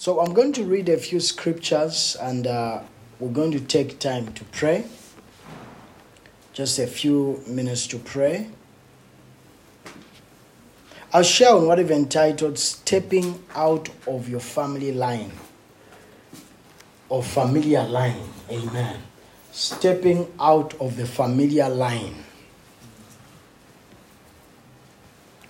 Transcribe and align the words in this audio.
So 0.00 0.18
I'm 0.18 0.32
going 0.32 0.54
to 0.54 0.64
read 0.64 0.88
a 0.88 0.96
few 0.96 1.20
scriptures 1.20 2.16
and 2.18 2.46
uh, 2.46 2.80
we're 3.18 3.32
going 3.32 3.50
to 3.50 3.60
take 3.60 3.98
time 3.98 4.32
to 4.32 4.44
pray. 4.44 4.86
Just 6.54 6.78
a 6.78 6.86
few 6.86 7.42
minutes 7.46 7.86
to 7.88 7.98
pray. 7.98 8.48
I'll 11.12 11.22
share 11.22 11.54
on 11.54 11.66
what 11.66 11.78
I've 11.78 11.90
entitled 11.90 12.58
Stepping 12.58 13.44
Out 13.54 13.90
of 14.06 14.26
Your 14.26 14.40
Family 14.40 14.90
Line 14.92 15.32
or 17.10 17.22
Familiar 17.22 17.86
Line. 17.86 18.22
Amen. 18.50 19.02
Stepping 19.52 20.32
out 20.40 20.72
of 20.80 20.96
the 20.96 21.04
familiar 21.04 21.68
line. 21.68 22.24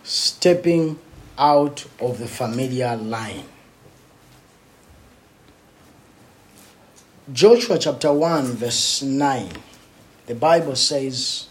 Stepping 0.03 0.99
out 1.39 1.87
of 2.01 2.19
the 2.19 2.27
familiar 2.27 2.97
line. 2.97 3.45
Joshua 7.33 7.79
chapter 7.79 8.13
1, 8.13 8.45
verse 8.57 9.03
9. 9.03 9.51
The 10.27 10.35
Bible 10.35 10.75
says, 10.75 11.49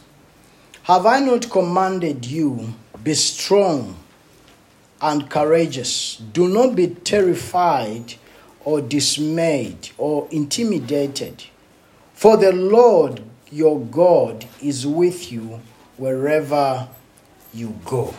Have 0.84 1.06
I 1.06 1.20
not 1.20 1.50
commanded 1.50 2.26
you, 2.26 2.74
be 3.02 3.14
strong 3.14 3.96
and 5.00 5.30
courageous? 5.30 6.18
Do 6.18 6.50
not 6.50 6.76
be 6.76 6.88
terrified 6.88 8.16
or 8.66 8.82
dismayed 8.82 9.92
or 9.98 10.28
intimidated, 10.32 11.46
for 12.14 12.36
the 12.36 12.52
Lord 12.52 13.22
your 13.52 13.80
God 13.80 14.48
is 14.62 14.86
with 14.86 15.32
you 15.32 15.62
wherever 15.98 16.90
you 17.54 17.80
go. 17.86 18.16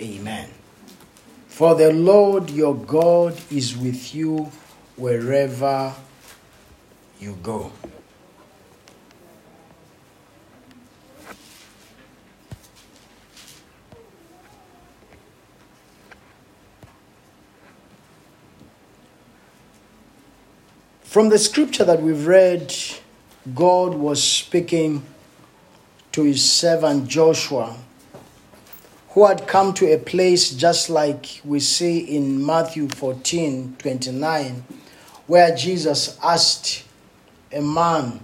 Amen. 0.00 0.48
For 1.48 1.74
the 1.74 1.92
Lord 1.92 2.48
your 2.48 2.74
God 2.74 3.38
is 3.50 3.76
with 3.76 4.14
you 4.14 4.50
wherever 4.96 5.94
you 7.22 7.38
go. 7.40 7.70
From 21.04 21.28
the 21.28 21.38
scripture 21.38 21.84
that 21.84 22.02
we've 22.02 22.26
read, 22.26 22.74
God 23.54 23.94
was 23.94 24.22
speaking 24.22 25.04
to 26.10 26.24
his 26.24 26.42
servant 26.42 27.06
Joshua, 27.06 27.76
who 29.10 29.26
had 29.26 29.46
come 29.46 29.74
to 29.74 29.92
a 29.92 29.98
place 29.98 30.50
just 30.50 30.90
like 30.90 31.40
we 31.44 31.60
see 31.60 31.98
in 32.00 32.44
Matthew 32.44 32.88
14 32.88 33.76
29, 33.78 34.64
where 35.26 35.54
Jesus 35.54 36.18
asked 36.22 36.84
a 37.52 37.60
man 37.60 38.20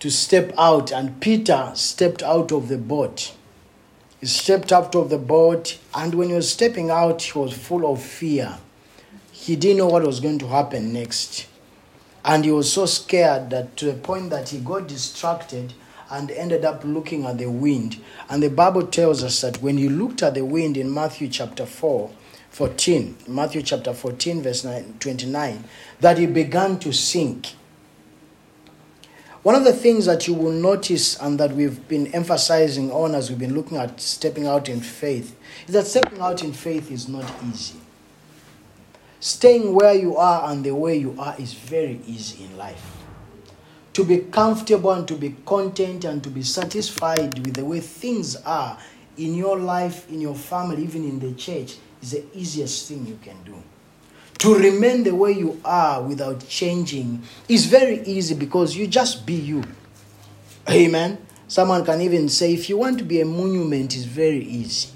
to 0.00 0.10
step 0.10 0.52
out, 0.56 0.92
and 0.92 1.20
Peter 1.20 1.72
stepped 1.74 2.22
out 2.22 2.52
of 2.52 2.68
the 2.68 2.78
boat. 2.78 3.34
He 4.20 4.26
stepped 4.26 4.72
out 4.72 4.94
of 4.94 5.10
the 5.10 5.18
boat, 5.18 5.78
and 5.94 6.14
when 6.14 6.28
he 6.28 6.34
was 6.34 6.50
stepping 6.50 6.90
out, 6.90 7.22
he 7.22 7.38
was 7.38 7.52
full 7.52 7.90
of 7.90 8.02
fear. 8.02 8.58
He 9.32 9.56
didn't 9.56 9.78
know 9.78 9.86
what 9.86 10.02
was 10.02 10.20
going 10.20 10.38
to 10.40 10.48
happen 10.48 10.92
next. 10.92 11.46
And 12.24 12.44
he 12.44 12.50
was 12.50 12.72
so 12.72 12.86
scared 12.86 13.50
that 13.50 13.76
to 13.78 13.86
the 13.86 13.94
point 13.94 14.30
that 14.30 14.50
he 14.50 14.58
got 14.58 14.88
distracted 14.88 15.72
and 16.10 16.30
ended 16.30 16.64
up 16.64 16.82
looking 16.84 17.24
at 17.24 17.38
the 17.38 17.46
wind. 17.46 18.02
And 18.28 18.42
the 18.42 18.50
Bible 18.50 18.86
tells 18.86 19.22
us 19.22 19.40
that 19.40 19.62
when 19.62 19.78
he 19.78 19.88
looked 19.88 20.22
at 20.22 20.34
the 20.34 20.44
wind 20.44 20.76
in 20.76 20.92
Matthew 20.92 21.28
chapter 21.28 21.64
4, 21.66 22.10
14, 22.50 23.16
Matthew 23.28 23.62
chapter 23.62 23.94
14, 23.94 24.42
verse 24.42 24.64
9, 24.64 24.96
29, 24.98 25.64
that 26.00 26.18
he 26.18 26.26
began 26.26 26.78
to 26.80 26.92
sink. 26.92 27.54
One 29.48 29.54
of 29.54 29.64
the 29.64 29.72
things 29.72 30.04
that 30.04 30.28
you 30.28 30.34
will 30.34 30.52
notice 30.52 31.18
and 31.22 31.40
that 31.40 31.52
we've 31.52 31.88
been 31.88 32.08
emphasizing 32.08 32.92
on 32.92 33.14
as 33.14 33.30
we've 33.30 33.38
been 33.38 33.54
looking 33.54 33.78
at 33.78 33.98
stepping 33.98 34.46
out 34.46 34.68
in 34.68 34.82
faith 34.82 35.38
is 35.66 35.72
that 35.72 35.86
stepping 35.86 36.20
out 36.20 36.44
in 36.44 36.52
faith 36.52 36.90
is 36.90 37.08
not 37.08 37.24
easy. 37.50 37.78
Staying 39.20 39.72
where 39.74 39.94
you 39.94 40.18
are 40.18 40.50
and 40.50 40.62
the 40.62 40.74
way 40.74 40.98
you 40.98 41.16
are 41.18 41.34
is 41.38 41.54
very 41.54 41.98
easy 42.06 42.44
in 42.44 42.58
life. 42.58 42.98
To 43.94 44.04
be 44.04 44.18
comfortable 44.18 44.92
and 44.92 45.08
to 45.08 45.14
be 45.14 45.34
content 45.46 46.04
and 46.04 46.22
to 46.24 46.28
be 46.28 46.42
satisfied 46.42 47.38
with 47.38 47.54
the 47.54 47.64
way 47.64 47.80
things 47.80 48.36
are 48.36 48.76
in 49.16 49.32
your 49.32 49.58
life, 49.58 50.10
in 50.10 50.20
your 50.20 50.34
family, 50.34 50.82
even 50.82 51.04
in 51.04 51.20
the 51.20 51.32
church 51.32 51.76
is 52.02 52.10
the 52.10 52.22
easiest 52.34 52.86
thing 52.86 53.06
you 53.06 53.18
can 53.22 53.42
do. 53.44 53.54
To 54.38 54.54
remain 54.54 55.02
the 55.02 55.14
way 55.14 55.32
you 55.32 55.60
are 55.64 56.00
without 56.00 56.46
changing 56.48 57.22
is 57.48 57.66
very 57.66 58.00
easy 58.02 58.34
because 58.34 58.76
you 58.76 58.86
just 58.86 59.26
be 59.26 59.34
you. 59.34 59.64
Amen. 60.70 61.18
Someone 61.48 61.84
can 61.84 62.00
even 62.02 62.28
say, 62.28 62.52
if 62.52 62.68
you 62.68 62.76
want 62.76 62.98
to 62.98 63.04
be 63.04 63.20
a 63.20 63.24
monument, 63.24 63.96
it's 63.96 64.04
very 64.04 64.44
easy. 64.44 64.90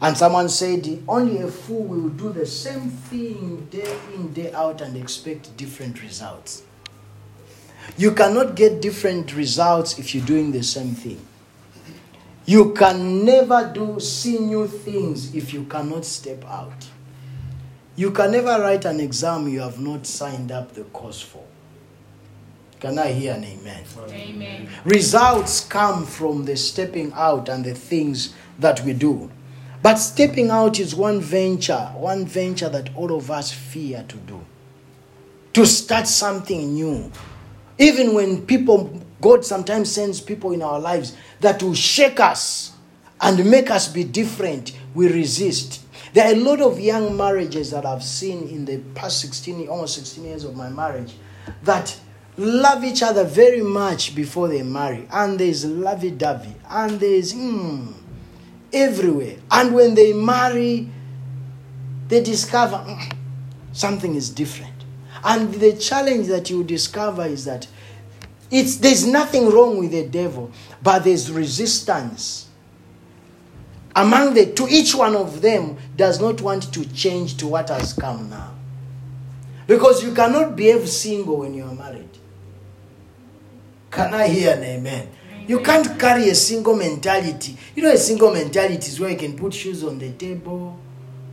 And 0.00 0.16
someone 0.16 0.48
said, 0.48 1.02
only 1.08 1.38
a 1.38 1.48
fool 1.48 1.82
will 1.82 2.08
do 2.10 2.32
the 2.32 2.46
same 2.46 2.88
thing 2.88 3.66
day 3.70 3.98
in, 4.14 4.32
day 4.32 4.52
out 4.52 4.80
and 4.80 4.96
expect 4.96 5.56
different 5.56 6.00
results. 6.02 6.62
You 7.96 8.12
cannot 8.12 8.54
get 8.54 8.80
different 8.80 9.34
results 9.34 9.98
if 9.98 10.14
you're 10.14 10.24
doing 10.24 10.52
the 10.52 10.62
same 10.62 10.94
thing. 10.94 11.20
You 12.46 12.72
can 12.74 13.24
never 13.24 13.72
do 13.74 13.98
see 13.98 14.38
new 14.38 14.68
things 14.68 15.34
if 15.34 15.52
you 15.52 15.64
cannot 15.64 16.04
step 16.04 16.44
out. 16.44 16.86
You 17.98 18.12
can 18.12 18.30
never 18.30 18.62
write 18.62 18.84
an 18.84 19.00
exam 19.00 19.48
you 19.48 19.58
have 19.58 19.80
not 19.80 20.06
signed 20.06 20.52
up 20.52 20.72
the 20.72 20.84
course 20.84 21.20
for. 21.20 21.42
Can 22.78 22.96
I 22.96 23.08
hear 23.08 23.34
an 23.34 23.42
amen? 23.42 23.82
Amen. 24.10 24.68
Results 24.84 25.64
come 25.64 26.06
from 26.06 26.44
the 26.44 26.56
stepping 26.56 27.12
out 27.12 27.48
and 27.48 27.64
the 27.64 27.74
things 27.74 28.34
that 28.60 28.84
we 28.84 28.92
do. 28.92 29.32
But 29.82 29.96
stepping 29.96 30.48
out 30.48 30.78
is 30.78 30.94
one 30.94 31.20
venture, 31.20 31.90
one 31.96 32.24
venture 32.24 32.68
that 32.68 32.94
all 32.94 33.12
of 33.16 33.32
us 33.32 33.50
fear 33.50 34.04
to 34.06 34.16
do. 34.16 34.44
To 35.54 35.66
start 35.66 36.06
something 36.06 36.74
new. 36.74 37.10
Even 37.78 38.14
when 38.14 38.46
people, 38.46 39.02
God 39.20 39.44
sometimes 39.44 39.90
sends 39.90 40.20
people 40.20 40.52
in 40.52 40.62
our 40.62 40.78
lives 40.78 41.16
that 41.40 41.60
will 41.64 41.74
shake 41.74 42.20
us 42.20 42.74
and 43.20 43.50
make 43.50 43.72
us 43.72 43.88
be 43.88 44.04
different, 44.04 44.78
we 44.94 45.12
resist. 45.12 45.80
There 46.12 46.26
are 46.26 46.32
a 46.32 46.36
lot 46.36 46.60
of 46.60 46.80
young 46.80 47.16
marriages 47.16 47.70
that 47.70 47.84
I've 47.84 48.02
seen 48.02 48.48
in 48.48 48.64
the 48.64 48.78
past 48.94 49.20
16, 49.20 49.68
almost 49.68 49.94
16 49.96 50.24
years 50.24 50.44
of 50.44 50.56
my 50.56 50.68
marriage 50.68 51.14
that 51.62 51.98
love 52.36 52.84
each 52.84 53.02
other 53.02 53.24
very 53.24 53.62
much 53.62 54.14
before 54.14 54.48
they 54.48 54.62
marry. 54.62 55.06
And 55.10 55.38
there's 55.38 55.64
lovey 55.64 56.10
dovey. 56.10 56.54
And 56.68 56.98
there's, 57.00 57.32
hmm, 57.32 57.92
everywhere. 58.72 59.36
And 59.50 59.74
when 59.74 59.94
they 59.94 60.12
marry, 60.12 60.88
they 62.08 62.22
discover 62.22 62.76
mm, 62.76 63.12
something 63.72 64.14
is 64.14 64.30
different. 64.30 64.72
And 65.24 65.52
the 65.54 65.76
challenge 65.76 66.28
that 66.28 66.48
you 66.48 66.64
discover 66.64 67.26
is 67.26 67.44
that 67.44 67.66
it's, 68.50 68.76
there's 68.76 69.06
nothing 69.06 69.50
wrong 69.50 69.78
with 69.78 69.90
the 69.90 70.06
devil, 70.06 70.50
but 70.82 71.04
there's 71.04 71.30
resistance. 71.30 72.47
Among 73.98 74.34
the 74.34 74.46
two, 74.46 74.68
each 74.70 74.94
one 74.94 75.16
of 75.16 75.42
them 75.42 75.76
does 75.96 76.20
not 76.20 76.40
want 76.40 76.72
to 76.72 76.88
change 76.92 77.36
to 77.38 77.48
what 77.48 77.68
has 77.68 77.92
come 77.94 78.30
now. 78.30 78.54
Because 79.66 80.04
you 80.04 80.14
cannot 80.14 80.54
behave 80.54 80.88
single 80.88 81.38
when 81.38 81.52
you 81.52 81.64
are 81.64 81.74
married. 81.74 82.08
Can 83.90 84.14
I 84.14 84.28
hear 84.28 84.52
an 84.54 84.62
amen? 84.62 85.08
You 85.48 85.58
can't 85.58 85.98
carry 85.98 86.28
a 86.28 86.34
single 86.36 86.76
mentality. 86.76 87.56
You 87.74 87.82
know, 87.82 87.90
a 87.90 87.96
single 87.96 88.32
mentality 88.32 88.86
is 88.86 89.00
where 89.00 89.10
you 89.10 89.16
can 89.16 89.36
put 89.36 89.52
shoes 89.52 89.82
on 89.82 89.98
the 89.98 90.12
table. 90.12 90.78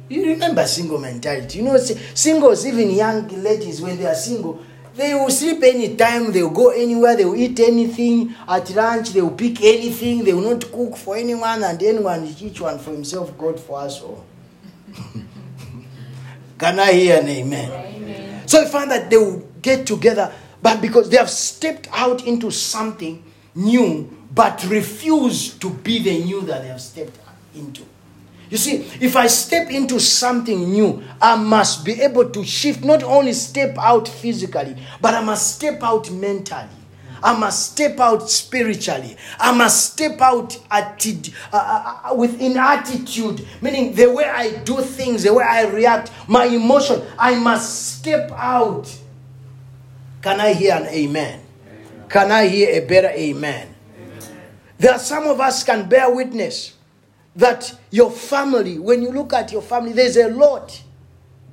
You 0.09 0.25
remember 0.25 0.65
single 0.65 0.97
mentality. 0.97 1.59
You 1.59 1.65
know, 1.65 1.77
singles, 1.77 2.65
even 2.65 2.89
young 2.89 3.27
ladies, 3.43 3.79
when 3.79 3.95
they 3.99 4.07
are 4.07 4.15
single, 4.15 4.59
they 4.95 5.13
will 5.13 5.29
sleep 5.29 5.61
anytime, 5.63 6.31
they 6.31 6.41
will 6.41 6.51
go 6.51 6.69
anywhere, 6.69 7.15
they 7.15 7.25
will 7.25 7.35
eat 7.35 7.59
anything. 7.59 8.33
At 8.47 8.69
lunch, 8.71 9.11
they 9.11 9.21
will 9.21 9.31
pick 9.31 9.61
anything. 9.61 10.23
They 10.23 10.33
will 10.33 10.53
not 10.53 10.71
cook 10.71 10.95
for 10.95 11.17
anyone, 11.17 11.63
and 11.63 11.81
anyone, 11.81 12.25
each 12.39 12.61
one 12.61 12.79
for 12.79 12.91
himself, 12.91 13.37
God 13.37 13.59
for 13.59 13.79
us 13.81 14.01
all. 14.01 14.25
Can 16.57 16.79
I 16.79 16.93
hear 16.93 17.19
an 17.19 17.27
amen? 17.27 17.71
Amen. 17.71 18.47
So 18.47 18.61
I 18.61 18.65
find 18.65 18.89
that 18.91 19.09
they 19.09 19.17
will 19.17 19.45
get 19.61 19.85
together, 19.85 20.33
but 20.61 20.81
because 20.81 21.09
they 21.09 21.17
have 21.17 21.29
stepped 21.29 21.89
out 21.91 22.25
into 22.25 22.49
something 22.51 23.21
new, 23.53 24.09
but 24.33 24.65
refuse 24.69 25.57
to 25.59 25.69
be 25.69 25.99
the 25.99 26.23
new 26.23 26.41
that 26.41 26.61
they 26.61 26.67
have 26.69 26.81
stepped 26.81 27.17
into. 27.53 27.85
You 28.49 28.57
see, 28.57 28.87
if 29.01 29.15
I 29.15 29.27
step 29.27 29.69
into 29.71 29.99
something 29.99 30.71
new, 30.71 31.03
I 31.21 31.35
must 31.35 31.83
be 31.83 32.01
able 32.01 32.29
to 32.29 32.43
shift, 32.43 32.83
not 32.83 33.03
only 33.03 33.33
step 33.33 33.75
out 33.77 34.07
physically, 34.07 34.75
but 35.01 35.13
I 35.13 35.23
must 35.23 35.55
step 35.55 35.81
out 35.81 36.11
mentally. 36.11 36.69
I 37.23 37.35
must 37.35 37.71
step 37.71 37.99
out 37.99 38.29
spiritually. 38.29 39.17
I 39.39 39.51
must 39.51 39.93
step 39.93 40.21
out 40.21 40.51
atti- 40.69 41.33
uh, 41.51 41.57
uh, 41.57 42.11
uh, 42.11 42.15
within 42.15 42.55
attitude, 42.55 43.47
meaning 43.61 43.95
the 43.95 44.11
way 44.13 44.25
I 44.25 44.57
do 44.63 44.79
things, 44.81 45.23
the 45.23 45.33
way 45.33 45.43
I 45.43 45.63
react, 45.65 46.11
my 46.27 46.45
emotion. 46.45 47.01
I 47.17 47.33
must 47.33 47.97
step 47.97 48.31
out. 48.33 48.95
Can 50.21 50.39
I 50.39 50.53
hear 50.53 50.75
an 50.75 50.85
amen? 50.85 51.41
amen. 51.67 52.05
Can 52.09 52.31
I 52.31 52.47
hear 52.47 52.69
a 52.83 52.85
better 52.85 53.09
amen? 53.09 53.73
amen? 53.99 54.21
There 54.77 54.91
are 54.93 54.99
some 54.99 55.25
of 55.25 55.41
us 55.41 55.63
can 55.63 55.89
bear 55.89 56.13
witness 56.13 56.74
that 57.35 57.77
your 57.91 58.11
family, 58.11 58.79
when 58.79 59.01
you 59.01 59.09
look 59.11 59.33
at 59.33 59.51
your 59.51 59.61
family, 59.61 59.93
there's 59.93 60.17
a 60.17 60.29
lot 60.29 60.81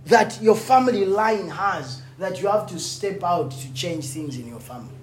that 0.07 0.41
your 0.43 0.57
family 0.57 1.05
line 1.05 1.49
has 1.49 2.03
that 2.19 2.41
you 2.41 2.49
have 2.49 2.67
to 2.69 2.79
step 2.79 3.23
out 3.25 3.51
to 3.51 3.73
change 3.73 4.07
things 4.07 4.37
in 4.37 4.47
your 4.47 4.61
family. 4.61 4.95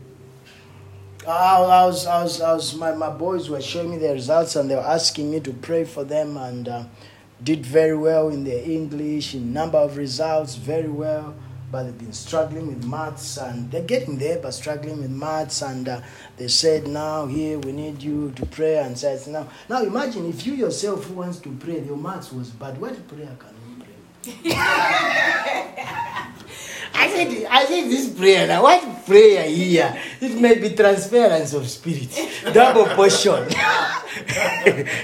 I 1.27 1.59
was, 1.59 2.07
I 2.07 2.23
was, 2.23 2.41
I 2.41 2.53
was, 2.53 2.75
my, 2.75 2.93
my 2.93 3.09
boys 3.09 3.49
were 3.49 3.61
showing 3.61 3.91
me 3.91 3.97
their 3.97 4.13
results 4.13 4.55
and 4.55 4.71
they 4.71 4.75
were 4.75 4.81
asking 4.81 5.29
me 5.29 5.41
to 5.41 5.51
pray 5.51 5.83
for 5.83 6.05
them 6.05 6.37
and 6.37 6.67
uh, 6.67 6.83
did 7.43 7.65
very 7.65 7.95
well 7.95 8.29
in 8.29 8.45
their 8.45 8.63
English, 8.63 9.35
in 9.35 9.51
number 9.51 9.77
of 9.77 9.97
results, 9.97 10.55
very 10.55 10.87
well. 10.87 11.35
But 11.71 11.83
they've 11.83 11.97
been 11.97 12.13
struggling 12.13 12.67
with 12.67 12.83
maths 12.85 13.37
and 13.37 13.69
they're 13.71 13.83
getting 13.83 14.17
there, 14.17 14.39
but 14.39 14.51
struggling 14.51 15.01
with 15.01 15.11
maths. 15.11 15.61
And 15.61 15.87
uh, 15.87 16.01
they 16.37 16.47
said, 16.47 16.87
now 16.87 17.27
here 17.27 17.59
we 17.59 17.71
need 17.71 18.01
you 18.01 18.31
to 18.31 18.45
pray. 18.45 18.79
And 18.79 18.97
says, 18.97 19.27
now, 19.27 19.47
now 19.69 19.83
imagine 19.83 20.25
if 20.27 20.45
you 20.47 20.53
yourself 20.53 21.09
wants 21.11 21.39
to 21.39 21.51
pray, 21.57 21.79
your 21.81 21.97
maths 21.97 22.31
was 22.31 22.49
bad. 22.49 22.79
What 22.81 23.07
prayer 23.07 23.37
can 23.37 23.53
you 23.67 23.83
pray? 24.43 26.25
I 26.99 27.07
said, 27.07 27.47
I 27.49 27.63
said 27.63 27.89
this 27.89 28.09
prayer 28.09 28.45
now. 28.45 28.63
What 28.63 29.05
prayer 29.05 29.47
here? 29.47 29.97
It 30.19 30.35
may 30.35 30.59
be 30.59 30.75
transference 30.75 31.53
of 31.53 31.65
spirit, 31.69 32.11
double 32.53 32.87
portion. 32.87 33.47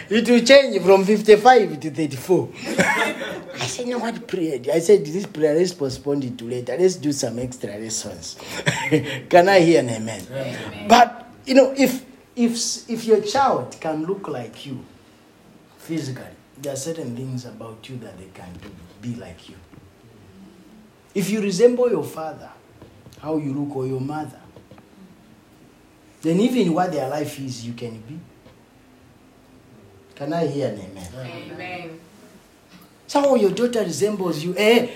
it 0.09 0.27
will 0.27 0.43
change 0.43 0.83
from 0.83 1.05
55 1.05 1.79
to 1.79 1.91
34. 1.91 2.49
I 2.57 3.65
said, 3.65 3.87
no, 3.87 3.99
what 3.99 4.27
prayer? 4.27 4.59
I 4.73 4.79
said, 4.79 5.05
this 5.05 5.25
prayer, 5.25 5.55
let's 5.55 5.73
postpone 5.73 6.23
it 6.23 6.37
to 6.37 6.43
later. 6.43 6.75
Let's 6.77 6.97
do 6.97 7.13
some 7.13 7.39
extra 7.39 7.77
lessons. 7.77 8.37
can 9.29 9.47
I 9.47 9.59
hear 9.61 9.79
an 9.79 9.89
amen? 9.89 10.27
amen? 10.29 10.87
But, 10.89 11.29
you 11.45 11.55
know, 11.55 11.73
if, 11.77 12.03
if, 12.35 12.89
if 12.89 13.05
your 13.05 13.21
child 13.21 13.77
can 13.79 14.03
look 14.05 14.27
like 14.27 14.65
you 14.65 14.83
physically, 15.77 16.25
there 16.57 16.73
are 16.73 16.77
certain 16.77 17.15
things 17.15 17.45
about 17.45 17.87
you 17.87 17.95
that 17.97 18.17
they 18.17 18.27
can 18.33 18.51
do, 18.61 18.69
be 19.01 19.15
like 19.15 19.47
you. 19.47 19.55
If 21.15 21.29
you 21.29 21.41
resemble 21.41 21.89
your 21.89 22.03
father, 22.03 22.49
how 23.21 23.37
you 23.37 23.53
look, 23.53 23.75
or 23.75 23.87
your 23.87 24.01
mother, 24.01 24.41
then 26.21 26.39
even 26.41 26.73
what 26.73 26.91
their 26.91 27.07
life 27.07 27.39
is, 27.39 27.65
you 27.65 27.73
can 27.73 28.01
be. 28.01 28.19
Can 30.15 30.33
I 30.33 30.45
hear 30.47 30.67
an 30.69 30.79
amen? 30.79 31.07
Amen. 31.17 31.99
Some 33.07 33.25
of 33.25 33.41
your 33.41 33.51
daughter 33.51 33.81
resembles 33.81 34.43
you. 34.43 34.53
Eh? 34.57 34.89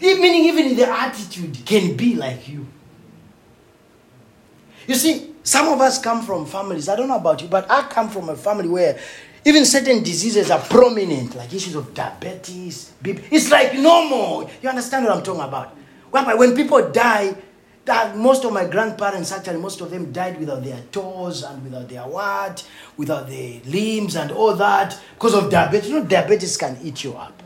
Meaning 0.00 0.44
even 0.46 0.66
in 0.66 0.76
the 0.76 0.90
attitude 0.90 1.64
can 1.64 1.96
be 1.96 2.14
like 2.16 2.48
you. 2.48 2.66
You 4.86 4.94
see, 4.94 5.34
some 5.42 5.68
of 5.68 5.80
us 5.80 6.00
come 6.00 6.22
from 6.22 6.46
families, 6.46 6.88
I 6.88 6.96
don't 6.96 7.08
know 7.08 7.16
about 7.16 7.42
you, 7.42 7.48
but 7.48 7.70
I 7.70 7.82
come 7.88 8.08
from 8.08 8.28
a 8.28 8.36
family 8.36 8.68
where 8.68 8.98
even 9.44 9.64
certain 9.66 10.02
diseases 10.02 10.50
are 10.50 10.60
prominent, 10.60 11.34
like 11.36 11.52
issues 11.52 11.74
of 11.74 11.92
diabetes. 11.92 12.92
It's 13.04 13.50
like 13.50 13.74
normal. 13.74 14.50
You 14.62 14.68
understand 14.68 15.04
what 15.04 15.16
I'm 15.16 15.22
talking 15.22 15.42
about? 15.42 15.76
Whereby 16.10 16.34
when 16.34 16.54
people 16.56 16.90
die, 16.90 17.36
that 17.84 18.16
most 18.16 18.44
of 18.44 18.52
my 18.52 18.64
grandparents 18.64 19.30
actually 19.30 19.58
most 19.58 19.80
of 19.82 19.90
them 19.90 20.10
died 20.10 20.40
without 20.40 20.64
their 20.64 20.80
toes 20.90 21.42
and 21.42 21.62
without 21.62 21.88
their 21.88 22.02
what, 22.02 22.66
without 22.96 23.28
their 23.28 23.60
limbs 23.66 24.16
and 24.16 24.30
all 24.32 24.54
that 24.54 24.98
because 25.14 25.34
of 25.34 25.50
diabetes. 25.50 25.90
You 25.90 26.00
know, 26.00 26.06
diabetes 26.06 26.56
can 26.56 26.78
eat 26.82 27.04
you 27.04 27.12
up. 27.12 27.42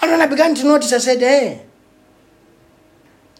And 0.00 0.10
when 0.10 0.20
I 0.20 0.26
began 0.26 0.54
to 0.54 0.64
notice, 0.64 0.92
I 0.92 0.98
said, 0.98 1.18
hey. 1.18 1.62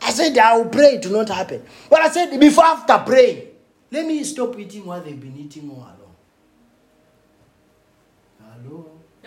I 0.02 0.10
said, 0.10 0.36
I 0.36 0.58
will 0.58 0.66
pray 0.68 0.98
to 0.98 1.08
not 1.08 1.28
happen. 1.30 1.62
But 1.88 2.00
I 2.00 2.10
said, 2.10 2.38
before 2.38 2.64
after 2.64 2.98
praying, 2.98 3.48
let 3.90 4.06
me 4.06 4.22
stop 4.24 4.58
eating 4.58 4.84
what 4.84 5.04
they've 5.04 5.18
been 5.18 5.36
eating 5.36 5.70
all 5.70 5.76
along. 5.78 6.05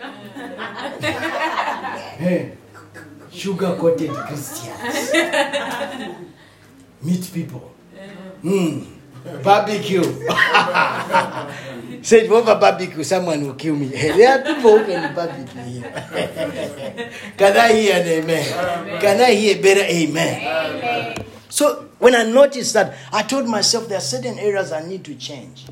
hey, 2.20 2.56
sugar 3.30 3.76
coated 3.76 4.10
Christians. 4.10 5.12
Meet 7.02 7.30
people. 7.32 7.74
Mm. 8.42 8.86
Barbecue. 9.44 10.02
Said 12.02 12.30
over 12.32 12.54
barbecue, 12.56 13.04
someone 13.04 13.42
will 13.44 13.54
kill 13.54 13.76
me. 13.76 13.86
there 13.92 14.38
are 14.40 14.42
people 14.42 14.78
who 14.78 14.84
can 14.86 15.14
barbecue 15.14 15.62
here. 15.62 15.92
can 17.36 17.56
I 17.56 17.72
hear 17.72 17.96
an 17.96 18.06
amen? 18.06 18.46
amen? 18.48 19.00
Can 19.00 19.20
I 19.20 19.32
hear 19.32 19.60
better 19.60 19.84
amen? 19.84 20.40
amen? 20.40 21.26
So 21.50 21.88
when 21.98 22.14
I 22.14 22.22
noticed 22.24 22.72
that, 22.74 22.96
I 23.12 23.22
told 23.22 23.46
myself 23.46 23.88
there 23.88 23.98
are 23.98 24.00
certain 24.00 24.38
areas 24.38 24.72
I 24.72 24.80
need 24.86 25.04
to 25.04 25.14
change. 25.14 25.66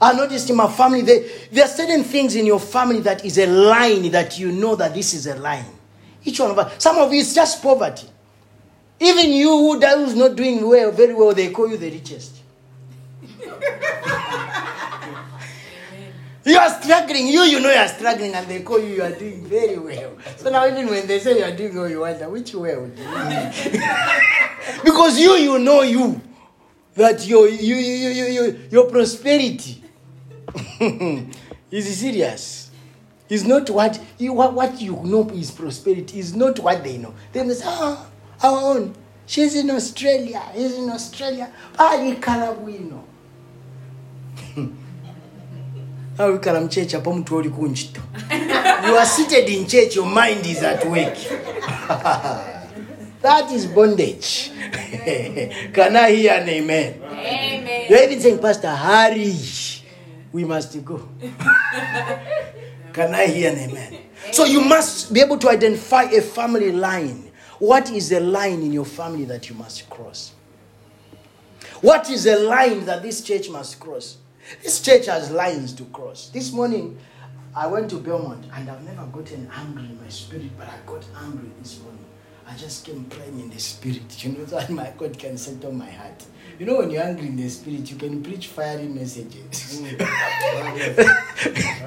I 0.00 0.14
noticed 0.14 0.48
in 0.48 0.56
my 0.56 0.70
family, 0.72 1.02
there, 1.02 1.22
there 1.52 1.64
are 1.64 1.68
certain 1.68 2.02
things 2.04 2.34
in 2.34 2.46
your 2.46 2.58
family 2.60 3.00
that 3.00 3.24
is 3.24 3.36
a 3.36 3.46
line 3.46 4.10
that 4.12 4.38
you 4.38 4.50
know 4.50 4.74
that 4.76 4.94
this 4.94 5.12
is 5.12 5.26
a 5.26 5.34
line. 5.36 5.66
Each 6.24 6.40
one 6.40 6.50
of 6.50 6.58
us. 6.58 6.82
Some 6.82 6.96
of 6.96 7.12
you, 7.12 7.20
it's 7.20 7.34
just 7.34 7.62
poverty. 7.62 8.08
Even 8.98 9.30
you 9.32 9.48
who 9.48 9.78
who's 9.80 10.14
not 10.14 10.36
doing 10.36 10.66
well, 10.66 10.90
very 10.90 11.14
well, 11.14 11.34
they 11.34 11.50
call 11.50 11.68
you 11.68 11.76
the 11.76 11.90
richest. 11.90 12.36
you 16.44 16.56
are 16.56 16.82
struggling. 16.82 17.28
You, 17.28 17.40
you 17.42 17.60
know 17.60 17.70
you 17.70 17.78
are 17.78 17.88
struggling, 17.88 18.34
and 18.34 18.46
they 18.46 18.62
call 18.62 18.78
you, 18.78 18.94
you 18.96 19.02
are 19.02 19.12
doing 19.12 19.44
very 19.46 19.78
well. 19.78 20.16
So 20.36 20.50
now, 20.50 20.66
even 20.66 20.86
when 20.86 21.06
they 21.06 21.18
say 21.18 21.38
you 21.38 21.44
are 21.44 21.56
doing 21.56 21.74
well, 21.74 21.88
you 21.88 22.00
wonder, 22.00 22.28
which 22.28 22.54
well 22.54 22.86
do 22.86 23.02
you 23.02 23.08
mean? 23.08 23.52
because 24.84 25.18
you, 25.18 25.32
you 25.32 25.58
know 25.58 25.82
you. 25.82 26.20
That 26.94 27.26
your, 27.26 27.48
you, 27.48 27.76
you, 27.76 28.08
you, 28.10 28.24
you, 28.24 28.60
your 28.70 28.90
prosperity 28.90 29.80
is 30.80 31.86
he 31.86 31.92
serious. 31.92 32.70
It's 33.28 33.44
not 33.44 33.70
what 33.70 34.00
you, 34.18 34.32
what, 34.32 34.54
what 34.54 34.80
you 34.80 34.96
know 35.04 35.28
is 35.30 35.52
prosperity, 35.52 36.18
is 36.18 36.34
not 36.34 36.58
what 36.58 36.82
they 36.82 36.98
know. 36.98 37.14
They 37.32 37.48
say, 37.50 37.64
oh, 37.66 38.10
our 38.42 38.76
own. 38.76 38.94
She's 39.26 39.54
in 39.54 39.70
Australia. 39.70 40.42
He's 40.52 40.76
in 40.76 40.90
Australia. 40.90 41.52
Bali 41.78 42.16
kalabwino. 42.16 43.04
How 46.16 46.36
can 46.38 46.68
church 46.68 46.94
oli 46.94 47.22
kunjito. 47.22 48.00
You 48.86 48.96
are 48.96 49.06
seated 49.06 49.48
in 49.48 49.66
church, 49.68 49.94
your 49.94 50.06
mind 50.06 50.44
is 50.44 50.62
at 50.62 50.84
work. 50.86 51.14
that 53.22 53.50
is 53.52 53.66
bondage. 53.66 54.50
can 55.72 55.96
I 55.96 56.10
hear 56.10 56.32
an 56.32 56.48
amen? 56.48 57.00
Amen. 57.04 57.86
You're 57.88 58.02
even 58.02 58.20
saying, 58.20 58.38
Pastor, 58.38 58.74
hurry 58.74 59.32
we 60.32 60.44
must 60.44 60.84
go. 60.84 61.08
Can 62.92 63.14
I 63.14 63.26
hear 63.26 63.52
an 63.52 63.58
amen? 63.58 63.98
So 64.32 64.44
you 64.44 64.60
must 64.60 65.12
be 65.12 65.20
able 65.20 65.38
to 65.38 65.48
identify 65.48 66.04
a 66.04 66.20
family 66.20 66.72
line. 66.72 67.30
What 67.58 67.90
is 67.90 68.08
the 68.08 68.20
line 68.20 68.62
in 68.62 68.72
your 68.72 68.84
family 68.84 69.24
that 69.26 69.48
you 69.48 69.54
must 69.54 69.88
cross? 69.90 70.32
What 71.80 72.10
is 72.10 72.24
the 72.24 72.38
line 72.38 72.84
that 72.86 73.02
this 73.02 73.22
church 73.22 73.48
must 73.48 73.78
cross? 73.80 74.18
This 74.62 74.80
church 74.82 75.06
has 75.06 75.30
lines 75.30 75.72
to 75.74 75.84
cross. 75.86 76.30
This 76.30 76.52
morning, 76.52 76.98
I 77.54 77.66
went 77.66 77.90
to 77.90 77.96
Belmont 77.96 78.44
and 78.54 78.70
I've 78.70 78.84
never 78.84 79.06
gotten 79.06 79.50
angry 79.52 79.84
in 79.84 80.00
my 80.00 80.08
spirit, 80.08 80.50
but 80.58 80.68
I 80.68 80.78
got 80.86 81.04
angry 81.22 81.50
this 81.60 81.80
morning. 81.80 82.04
I 82.50 82.56
just 82.56 82.84
came 82.84 83.04
praying 83.04 83.38
in 83.38 83.50
the 83.50 83.60
spirit, 83.60 84.24
you 84.24 84.32
know, 84.32 84.44
that 84.46 84.70
my 84.70 84.92
God 84.98 85.16
can 85.18 85.38
settle 85.38 85.72
my 85.72 85.90
heart. 85.90 86.24
You 86.58 86.66
know, 86.66 86.78
when 86.78 86.90
you're 86.90 87.02
angry 87.02 87.28
in 87.28 87.36
the 87.36 87.48
spirit, 87.48 87.88
you 87.90 87.96
can 87.96 88.22
preach 88.22 88.48
fiery 88.48 88.86
messages. 88.88 89.80